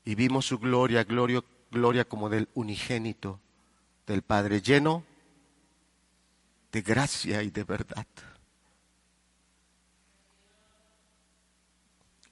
[0.05, 3.41] Y vimos su gloria, gloria, gloria como del unigénito
[4.07, 5.05] del Padre, lleno
[6.73, 8.07] de gracia y de verdad.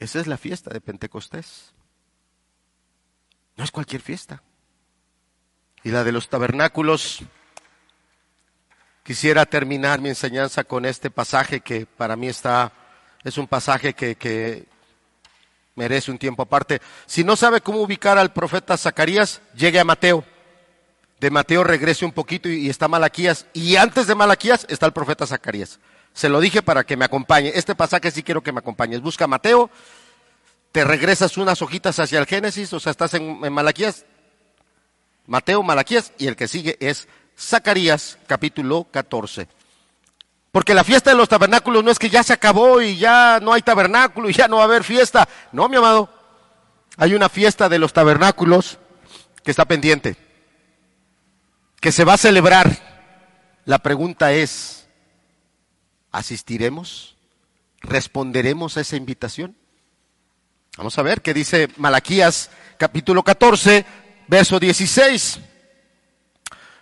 [0.03, 1.71] Esa es la fiesta de Pentecostés.
[3.57, 4.43] No es cualquier fiesta.
[5.85, 7.21] Y la de los tabernáculos,
[9.05, 12.73] quisiera terminar mi enseñanza con este pasaje que para mí está,
[13.23, 14.67] es un pasaje que, que
[15.77, 16.83] merece un tiempo aparte.
[17.07, 20.25] Si no sabe cómo ubicar al profeta Zacarías, llegue a Mateo.
[21.21, 23.47] De Mateo regrese un poquito y, y está Malaquías.
[23.53, 25.79] Y antes de Malaquías está el profeta Zacarías.
[26.13, 27.53] Se lo dije para que me acompañe.
[27.55, 29.01] Este pasaje sí quiero que me acompañes.
[29.01, 29.71] Busca Mateo
[30.73, 34.07] te regresas unas hojitas hacia el Génesis, o sea, estás en, en Malaquías,
[35.27, 37.09] Mateo, Malaquías, y el que sigue es
[37.39, 39.49] Zacarías, capítulo 14.
[40.51, 43.53] Porque la fiesta de los tabernáculos no es que ya se acabó y ya no
[43.53, 45.29] hay tabernáculo y ya no va a haber fiesta.
[45.53, 46.11] No, mi amado.
[46.97, 48.79] Hay una fiesta de los tabernáculos
[49.43, 50.17] que está pendiente,
[51.81, 52.71] que se va a celebrar.
[53.65, 54.82] La pregunta es,
[56.13, 57.17] ¿asistiremos?
[57.81, 59.57] ¿Responderemos a esa invitación?
[60.77, 63.85] Vamos a ver qué dice Malaquías capítulo 14,
[64.29, 65.41] verso 16.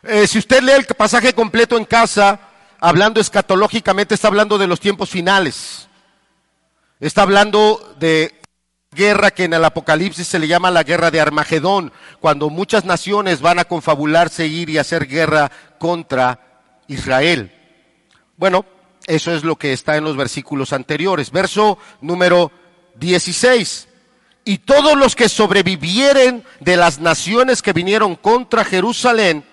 [0.02, 2.40] Eh, si usted lee el pasaje completo en casa,
[2.78, 5.88] hablando escatológicamente, está hablando de los tiempos finales.
[7.00, 8.40] Está hablando de
[8.92, 13.40] guerra que en el Apocalipsis se le llama la guerra de Armagedón, cuando muchas naciones
[13.40, 17.52] van a confabularse, ir y hacer guerra contra Israel.
[18.36, 18.64] Bueno,
[19.06, 21.30] eso es lo que está en los versículos anteriores.
[21.30, 22.52] Verso número
[22.96, 23.88] 16.
[24.44, 29.44] Y todos los que sobrevivieren de las naciones que vinieron contra Jerusalén,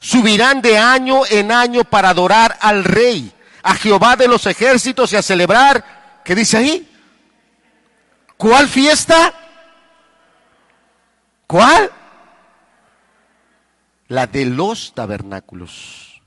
[0.00, 5.16] subirán de año en año para adorar al rey, a Jehová de los ejércitos y
[5.16, 6.88] a celebrar, ¿qué dice ahí?
[8.36, 9.34] ¿Cuál fiesta?
[11.46, 11.90] ¿Cuál?
[14.06, 16.22] La de los tabernáculos.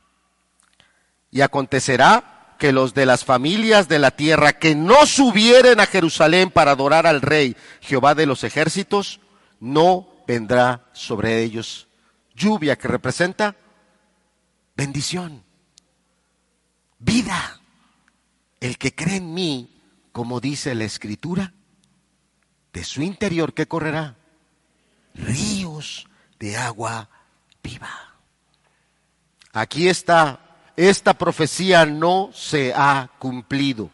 [1.31, 6.51] Y acontecerá que los de las familias de la tierra que no subieren a Jerusalén
[6.51, 9.19] para adorar al rey Jehová de los ejércitos,
[9.59, 11.87] no vendrá sobre ellos
[12.35, 13.55] lluvia que representa
[14.75, 15.43] bendición,
[16.99, 17.59] vida.
[18.59, 19.81] El que cree en mí,
[20.11, 21.55] como dice la escritura,
[22.73, 24.17] de su interior que correrá
[25.15, 26.07] ríos
[26.39, 27.09] de agua
[27.63, 28.19] viva.
[29.51, 33.89] Aquí está, esta profecía no se ha cumplido.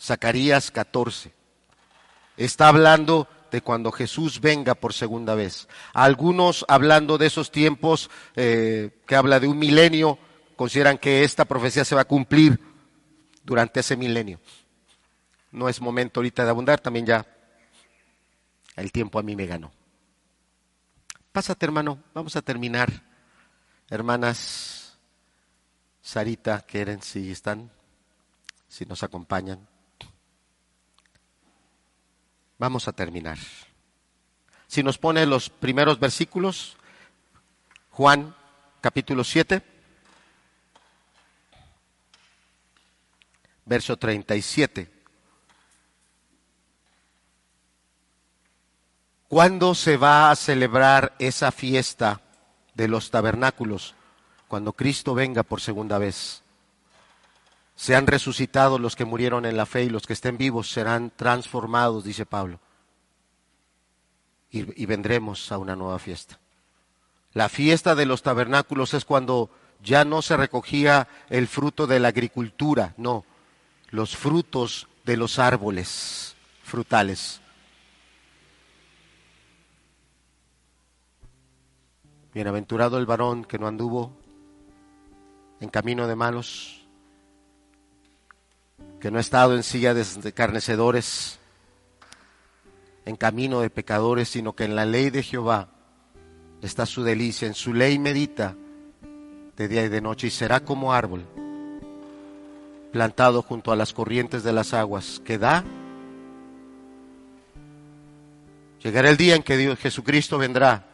[0.00, 1.32] Zacarías 14.
[2.36, 5.68] Está hablando de cuando Jesús venga por segunda vez.
[5.92, 10.18] Algunos, hablando de esos tiempos eh, que habla de un milenio,
[10.56, 12.60] consideran que esta profecía se va a cumplir
[13.42, 14.40] durante ese milenio.
[15.50, 17.26] No es momento ahorita de abundar, también ya
[18.76, 19.72] el tiempo a mí me ganó.
[21.32, 22.90] Pásate, hermano, vamos a terminar.
[23.90, 24.77] Hermanas,
[26.08, 27.70] Sarita, Keren, si están,
[28.66, 29.68] si nos acompañan.
[32.56, 33.36] Vamos a terminar.
[34.66, 36.78] Si nos pone los primeros versículos,
[37.90, 38.34] Juan
[38.80, 39.62] capítulo 7,
[43.66, 44.90] verso 37.
[49.28, 52.22] ¿Cuándo se va a celebrar esa fiesta
[52.72, 53.94] de los tabernáculos?
[54.48, 56.42] Cuando Cristo venga por segunda vez.
[57.76, 61.12] Se han resucitado los que murieron en la fe y los que estén vivos serán
[61.14, 62.58] transformados, dice Pablo.
[64.50, 66.40] Y, y, vendremos a una nueva fiesta.
[67.34, 69.50] La fiesta de los tabernáculos es cuando
[69.84, 73.26] ya no se recogía el fruto de la agricultura, no,
[73.90, 77.40] los frutos de los árboles frutales.
[82.32, 84.16] Bienaventurado el varón que no anduvo
[85.60, 86.78] en camino de malos
[89.00, 91.38] que no ha estado en silla de carnecedores,
[93.04, 95.68] en camino de pecadores, sino que en la ley de Jehová
[96.62, 98.54] está su delicia, en su ley medita
[99.56, 101.24] de día y de noche y será como árbol
[102.92, 105.64] plantado junto a las corrientes de las aguas, que da.
[108.82, 110.86] Llegará el día en que Dios, Jesucristo vendrá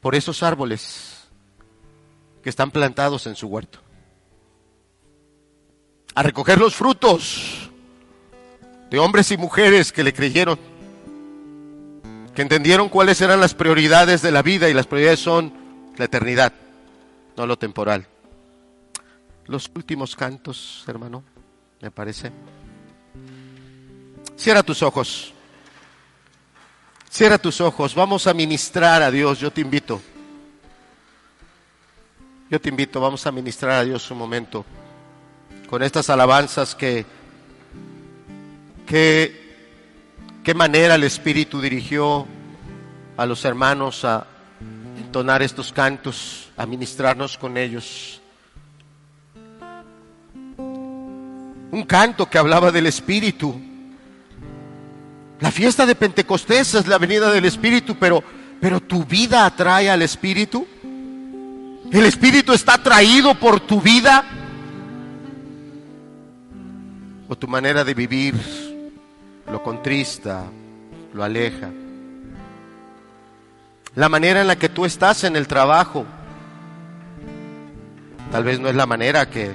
[0.00, 1.28] por esos árboles
[2.42, 3.81] que están plantados en su huerto
[6.14, 7.70] a recoger los frutos
[8.90, 10.58] de hombres y mujeres que le creyeron,
[12.34, 15.52] que entendieron cuáles eran las prioridades de la vida y las prioridades son
[15.96, 16.52] la eternidad,
[17.36, 18.06] no lo temporal.
[19.46, 21.24] Los últimos cantos, hermano,
[21.80, 22.30] me parece.
[24.36, 25.32] Cierra tus ojos.
[27.10, 27.94] Cierra tus ojos.
[27.94, 29.40] Vamos a ministrar a Dios.
[29.40, 30.00] Yo te invito.
[32.48, 33.00] Yo te invito.
[33.00, 34.64] Vamos a ministrar a Dios un momento
[35.72, 37.06] con estas alabanzas que,
[38.84, 42.26] qué manera el Espíritu dirigió
[43.16, 44.26] a los hermanos a
[44.98, 48.20] entonar estos cantos, a ministrarnos con ellos.
[50.58, 53.58] Un canto que hablaba del Espíritu.
[55.40, 58.22] La fiesta de Pentecostés es la venida del Espíritu, pero,
[58.60, 60.66] pero tu vida atrae al Espíritu.
[61.90, 64.41] El Espíritu está atraído por tu vida
[67.32, 68.34] o tu manera de vivir
[69.50, 70.44] lo contrista,
[71.14, 71.70] lo aleja.
[73.94, 76.04] La manera en la que tú estás en el trabajo,
[78.30, 79.52] tal vez no es la manera que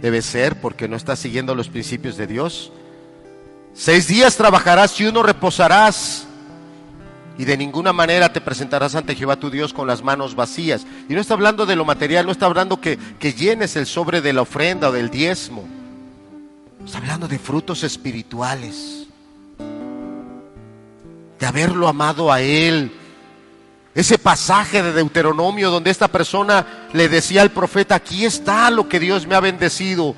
[0.00, 2.72] debe ser porque no estás siguiendo los principios de Dios.
[3.74, 6.26] Seis días trabajarás y uno reposarás.
[7.36, 10.86] Y de ninguna manera te presentarás ante Jehová tu Dios con las manos vacías.
[11.06, 14.22] Y no está hablando de lo material, no está hablando que, que llenes el sobre
[14.22, 15.83] de la ofrenda o del diezmo.
[16.84, 19.06] Está hablando de frutos espirituales.
[21.38, 22.92] De haberlo amado a Él.
[23.94, 29.00] Ese pasaje de Deuteronomio donde esta persona le decía al profeta, aquí está lo que
[29.00, 30.14] Dios me ha bendecido.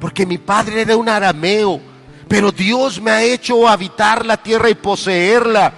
[0.00, 1.80] Porque mi padre era un arameo,
[2.26, 5.72] pero Dios me ha hecho habitar la tierra y poseerla.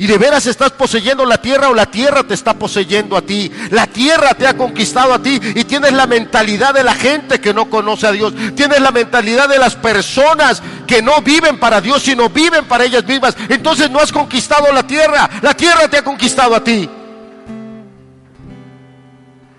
[0.00, 3.50] Y de veras estás poseyendo la tierra o la tierra te está poseyendo a ti.
[3.70, 7.52] La tierra te ha conquistado a ti y tienes la mentalidad de la gente que
[7.52, 8.32] no conoce a Dios.
[8.54, 13.04] Tienes la mentalidad de las personas que no viven para Dios, sino viven para ellas
[13.06, 13.36] mismas.
[13.48, 15.28] Entonces no has conquistado la tierra.
[15.42, 16.88] La tierra te ha conquistado a ti.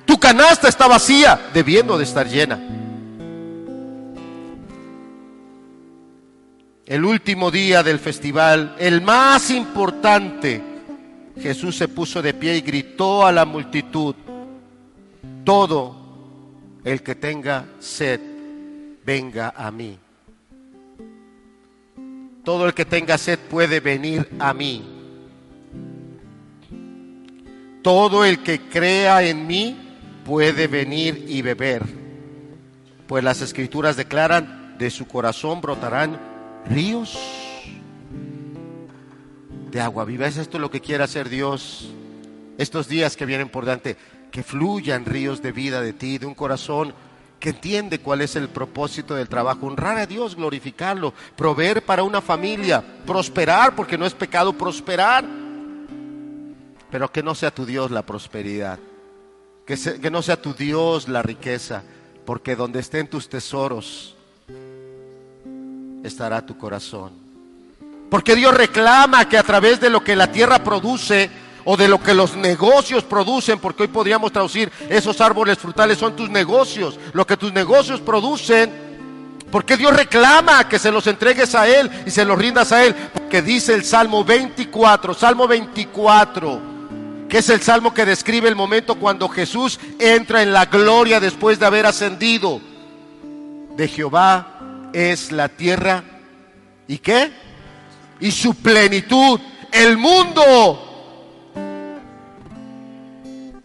[0.06, 2.58] Tu canasta está vacía, debiendo de estar llena.
[6.90, 10.60] El último día del festival, el más importante,
[11.40, 14.16] Jesús se puso de pie y gritó a la multitud,
[15.44, 15.96] todo
[16.84, 18.20] el que tenga sed,
[19.06, 20.00] venga a mí.
[22.44, 24.84] Todo el que tenga sed puede venir a mí.
[27.84, 29.78] Todo el que crea en mí
[30.26, 31.84] puede venir y beber.
[33.06, 36.29] Pues las escrituras declaran, de su corazón brotarán
[36.68, 37.18] ríos
[39.72, 40.28] de agua viva.
[40.28, 41.90] ¿Es esto lo que quiere hacer Dios
[42.58, 43.98] estos días que vienen por delante?
[44.32, 46.94] Que fluyan ríos de vida de ti, de un corazón
[47.40, 52.22] que entiende cuál es el propósito del trabajo, honrar a Dios, glorificarlo, proveer para una
[52.22, 55.24] familia, prosperar, porque no es pecado prosperar,
[56.92, 58.78] pero que no sea tu Dios la prosperidad,
[59.66, 61.84] que, que no sea tu Dios la riqueza,
[62.26, 64.18] porque donde estén tus tesoros,
[66.04, 67.12] estará tu corazón.
[68.10, 71.30] Porque Dios reclama que a través de lo que la tierra produce
[71.66, 76.16] o de lo que los negocios producen, porque hoy podríamos traducir esos árboles frutales son
[76.16, 78.72] tus negocios, lo que tus negocios producen,
[79.52, 82.96] porque Dios reclama que se los entregues a Él y se los rindas a Él,
[83.14, 86.60] porque dice el Salmo 24, Salmo 24,
[87.30, 91.60] que es el salmo que describe el momento cuando Jesús entra en la gloria después
[91.60, 92.60] de haber ascendido
[93.76, 94.59] de Jehová
[94.94, 96.04] es la tierra
[96.88, 97.32] y qué?
[98.20, 99.40] Y su plenitud,
[99.72, 100.86] el mundo.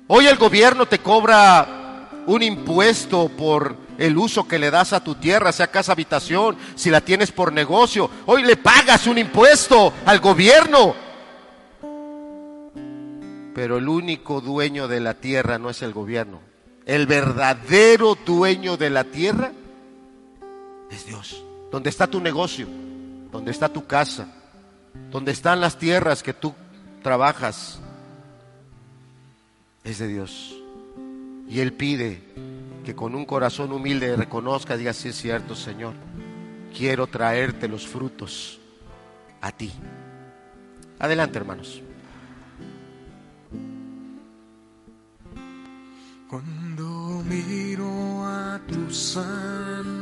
[0.07, 5.15] Hoy el gobierno te cobra un impuesto por el uso que le das a tu
[5.15, 8.11] tierra, sea casa habitación, si la tienes por negocio.
[8.27, 10.95] Hoy le pagas un impuesto al gobierno.
[13.55, 16.41] Pero el único dueño de la tierra no es el gobierno.
[16.87, 19.53] El verdadero dueño de la tierra
[20.91, 21.43] es Dios.
[21.71, 22.67] Donde está tu negocio,
[23.33, 24.29] donde está tu casa,
[25.11, 26.55] donde están las tierras que tú
[27.03, 27.81] trabajas,
[29.83, 30.55] es de Dios.
[31.49, 32.23] Y Él pide
[32.85, 35.95] que con un corazón humilde reconozca, diga, sí es cierto, Señor,
[36.77, 38.61] quiero traerte los frutos
[39.41, 39.73] a ti.
[40.99, 41.83] Adelante, hermanos.
[46.29, 49.94] Cuando miro a tu santidad,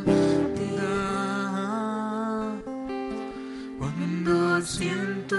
[4.64, 5.36] siento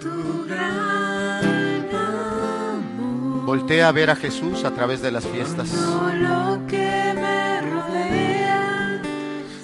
[0.00, 5.70] tu gran amor, Voltea a ver a Jesús a través de las fiestas.
[5.70, 9.02] todo lo que me rodea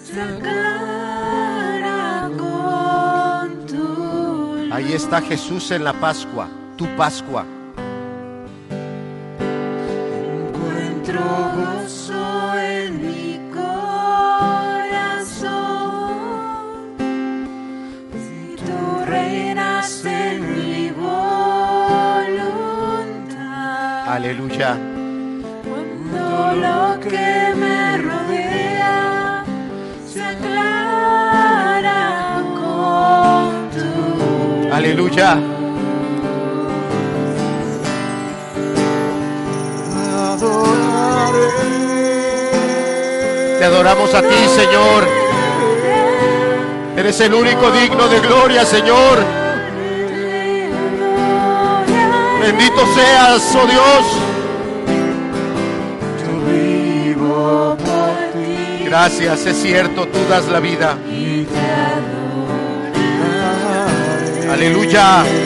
[0.05, 1.51] se aclara
[2.37, 4.73] con tu luz.
[4.73, 7.45] Ahí está Jesús en la Pascua, tu Pascua.
[24.25, 24.79] Aleluya.
[26.11, 29.45] Todo lo que me rodea
[30.11, 35.37] se aclara con tu Aleluya.
[43.59, 45.07] Te adoramos a ti, Señor.
[46.97, 49.44] Eres el único digno de gloria, Señor.
[52.45, 54.05] Bendito seas, oh Dios.
[56.21, 58.85] Yo vivo por ti.
[58.85, 60.99] Gracias, es cierto, tú das la vida.
[61.11, 61.59] y te
[62.91, 63.01] adoraré.
[64.53, 65.21] Aleluya.
[65.21, 65.41] Adoraré.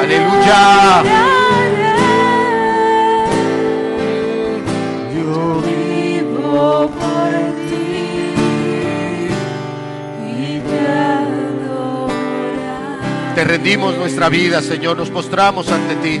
[0.00, 1.31] Aleluya.
[13.34, 14.98] Te rendimos nuestra vida, Señor.
[14.98, 16.20] Nos postramos ante ti.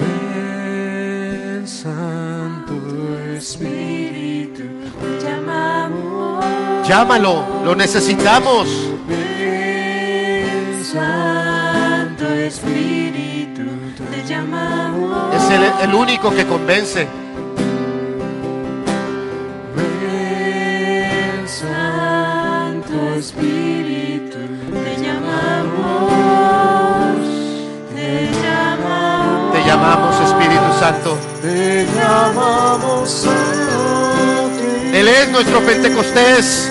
[0.00, 2.74] Ven, Santo
[3.36, 4.62] Espíritu,
[5.00, 6.44] Te llamamos.
[6.88, 8.66] Llámalo, lo necesitamos.
[9.08, 13.62] ven, Santo Espíritu,
[14.10, 15.34] te llamamos.
[15.36, 17.06] Es el, el único que convence.
[23.24, 24.36] Espíritu,
[24.84, 25.72] te llamamos.
[27.94, 29.52] Te llamamos.
[29.52, 31.18] Te llamamos Espíritu Santo.
[31.40, 33.26] te llamamos.
[34.92, 36.70] Él es nuestro Pentecostés.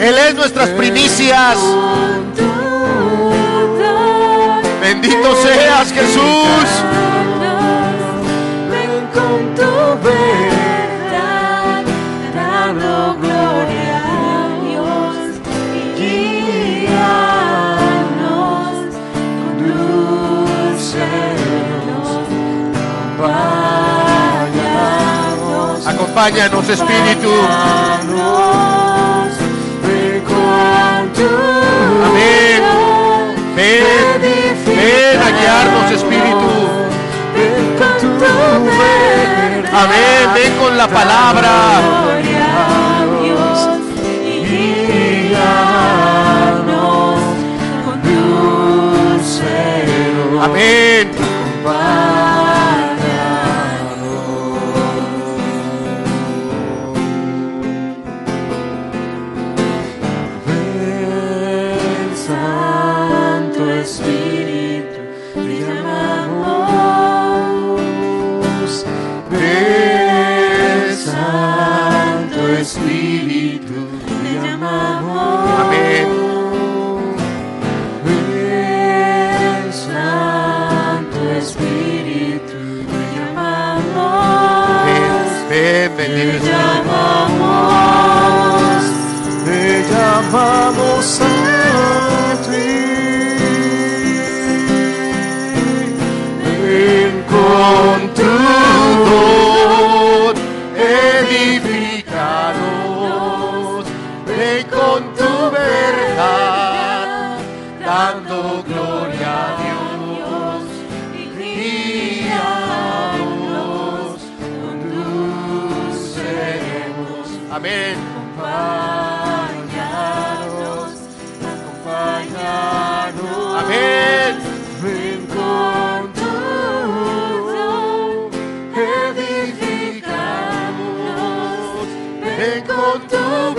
[0.00, 1.58] Él es nuestras primicias.
[4.80, 6.99] Bendito seas Jesús.
[26.10, 27.30] Acompáñanos Espíritu.
[32.04, 32.62] Amén.
[33.54, 33.84] Ven,
[34.66, 36.50] ven a guiarnos Espíritu.
[39.72, 40.34] Amén.
[40.34, 41.50] Ven con la palabra.
[50.42, 51.09] Amén.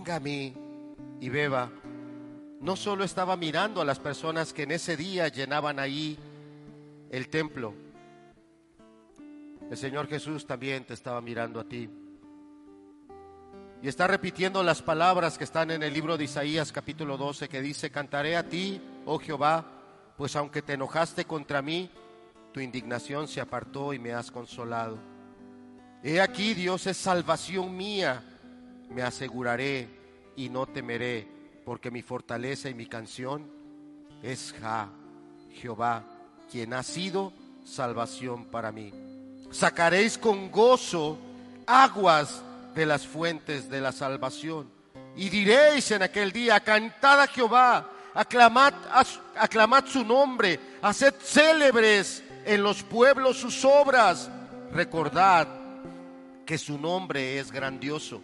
[0.00, 0.54] venga a mí
[1.20, 1.70] y beba,
[2.62, 6.16] no solo estaba mirando a las personas que en ese día llenaban ahí
[7.10, 7.74] el templo,
[9.70, 11.90] el Señor Jesús también te estaba mirando a ti.
[13.82, 17.60] Y está repitiendo las palabras que están en el libro de Isaías capítulo 12 que
[17.60, 19.66] dice, cantaré a ti, oh Jehová,
[20.16, 21.90] pues aunque te enojaste contra mí,
[22.54, 24.98] tu indignación se apartó y me has consolado.
[26.02, 28.29] He aquí, Dios es salvación mía,
[28.90, 29.88] me aseguraré
[30.36, 31.26] y no temeré,
[31.64, 33.50] porque mi fortaleza y mi canción
[34.22, 34.90] es Ja,
[35.54, 36.04] Jehová,
[36.50, 37.32] quien ha sido
[37.64, 38.92] salvación para mí.
[39.50, 41.18] Sacaréis con gozo
[41.66, 42.42] aguas
[42.74, 44.70] de las fuentes de la salvación.
[45.16, 48.74] Y diréis en aquel día, cantad a Jehová, aclamad,
[49.36, 54.30] aclamad su nombre, haced célebres en los pueblos sus obras.
[54.72, 55.60] Recordad
[56.50, 58.20] porque su nombre es grandioso.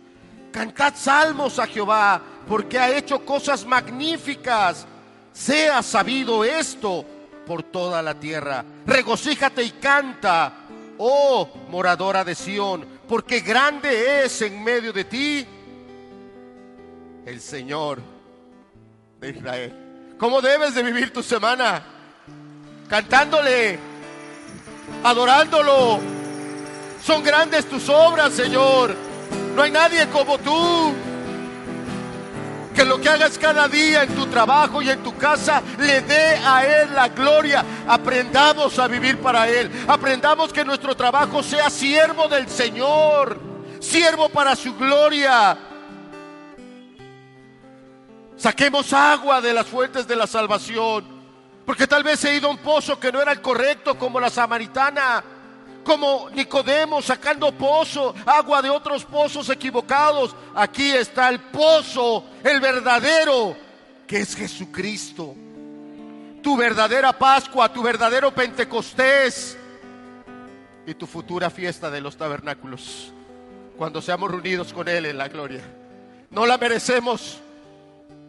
[0.57, 2.19] Cantad salmos a Jehová,
[2.49, 4.87] porque ha hecho cosas magníficas.
[5.31, 7.05] Sea sabido esto
[7.47, 8.65] por toda la tierra.
[8.87, 10.51] Regocíjate y canta,
[10.97, 15.47] oh moradora de Sión, porque grande es en medio de ti
[17.27, 18.01] el Señor
[19.21, 20.15] de Israel.
[20.17, 21.83] ¿Cómo debes de vivir tu semana?
[22.89, 23.79] Cantándole,
[25.05, 26.01] adorándolo.
[27.05, 29.06] Son grandes tus obras, Señor.
[29.57, 30.95] No hay nadie como tú.
[32.75, 36.37] Que lo que hagas cada día en tu trabajo y en tu casa le dé
[36.45, 37.65] a Él la gloria.
[37.89, 39.71] Aprendamos a vivir para Él.
[39.89, 43.41] Aprendamos que nuestro trabajo sea siervo del Señor.
[43.81, 45.57] Siervo para su gloria.
[48.37, 51.17] Saquemos agua de las fuentes de la salvación.
[51.65, 54.29] Porque tal vez he ido a un pozo que no era el correcto, como la
[54.29, 55.25] samaritana,
[55.87, 60.35] como Nicodemo sacando pozo, agua de otros pozos equivocados.
[60.53, 63.57] Aquí está el pozo, el verdadero,
[64.05, 65.37] que es Jesucristo.
[66.43, 69.57] Tu verdadera Pascua, tu verdadero Pentecostés
[70.87, 73.13] y tu futura fiesta de los tabernáculos,
[73.77, 75.63] cuando seamos reunidos con Él en la gloria.
[76.31, 77.39] No la merecemos,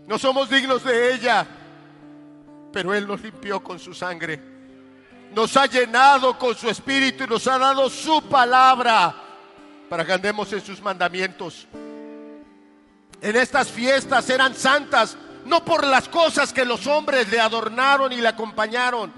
[0.05, 1.47] no somos dignos de ella,
[2.71, 4.56] pero Él nos limpió con su sangre.
[5.33, 9.15] Nos ha llenado con su espíritu y nos ha dado su palabra
[9.89, 11.67] para que andemos en sus mandamientos.
[13.21, 18.17] En estas fiestas eran santas, no por las cosas que los hombres le adornaron y
[18.17, 19.11] le acompañaron.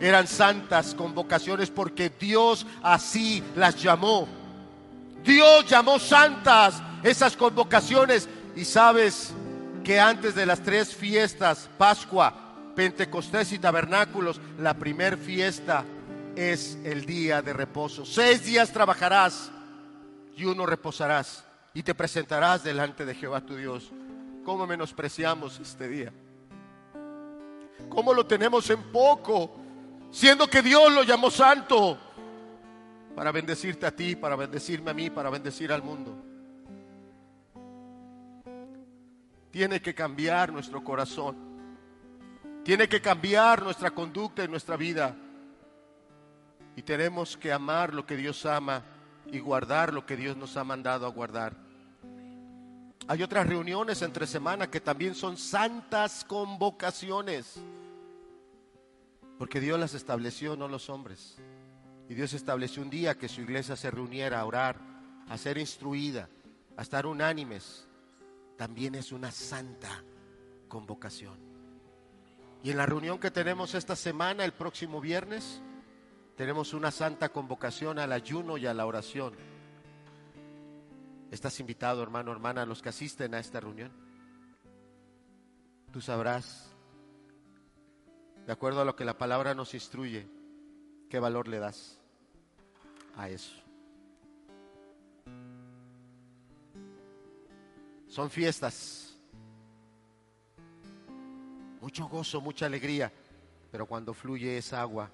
[0.00, 4.28] Eran santas convocaciones porque Dios así las llamó.
[5.22, 8.28] Dios llamó santas esas convocaciones.
[8.56, 9.32] Y sabes,
[9.84, 15.84] que antes de las tres fiestas, Pascua, Pentecostés y Tabernáculos, la primer fiesta
[16.36, 18.04] es el día de reposo.
[18.04, 19.50] Seis días trabajarás
[20.36, 23.92] y uno reposarás y te presentarás delante de Jehová tu Dios.
[24.44, 26.12] ¿Cómo menospreciamos este día?
[27.88, 29.56] ¿Cómo lo tenemos en poco?
[30.10, 31.98] Siendo que Dios lo llamó santo
[33.14, 36.14] para bendecirte a ti, para bendecirme a mí, para bendecir al mundo.
[39.50, 41.53] Tiene que cambiar nuestro corazón.
[42.64, 45.14] Tiene que cambiar nuestra conducta y nuestra vida.
[46.76, 48.82] Y tenemos que amar lo que Dios ama
[49.30, 51.54] y guardar lo que Dios nos ha mandado a guardar.
[53.06, 57.60] Hay otras reuniones entre semana que también son santas convocaciones.
[59.38, 61.36] Porque Dios las estableció, no los hombres.
[62.08, 64.80] Y Dios estableció un día que su iglesia se reuniera a orar,
[65.28, 66.30] a ser instruida,
[66.78, 67.86] a estar unánimes.
[68.56, 70.02] También es una santa
[70.66, 71.53] convocación.
[72.64, 75.60] Y en la reunión que tenemos esta semana, el próximo viernes,
[76.34, 79.34] tenemos una santa convocación al ayuno y a la oración.
[81.30, 83.92] Estás invitado, hermano, hermana, a los que asisten a esta reunión.
[85.92, 86.74] Tú sabrás,
[88.46, 90.26] de acuerdo a lo que la palabra nos instruye,
[91.10, 92.00] qué valor le das
[93.14, 93.54] a eso.
[98.08, 99.13] Son fiestas,
[101.84, 103.12] mucho gozo, mucha alegría,
[103.70, 105.10] pero cuando fluye esa agua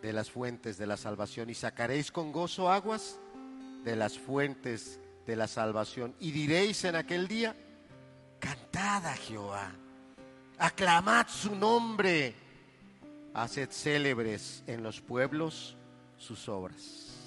[0.00, 3.18] de las fuentes de la salvación y sacaréis con gozo aguas
[3.82, 7.56] de las fuentes de la salvación y diréis en aquel día,
[8.38, 9.72] cantad a Jehová,
[10.58, 12.36] aclamad su nombre,
[13.34, 15.76] haced célebres en los pueblos
[16.18, 17.17] sus obras.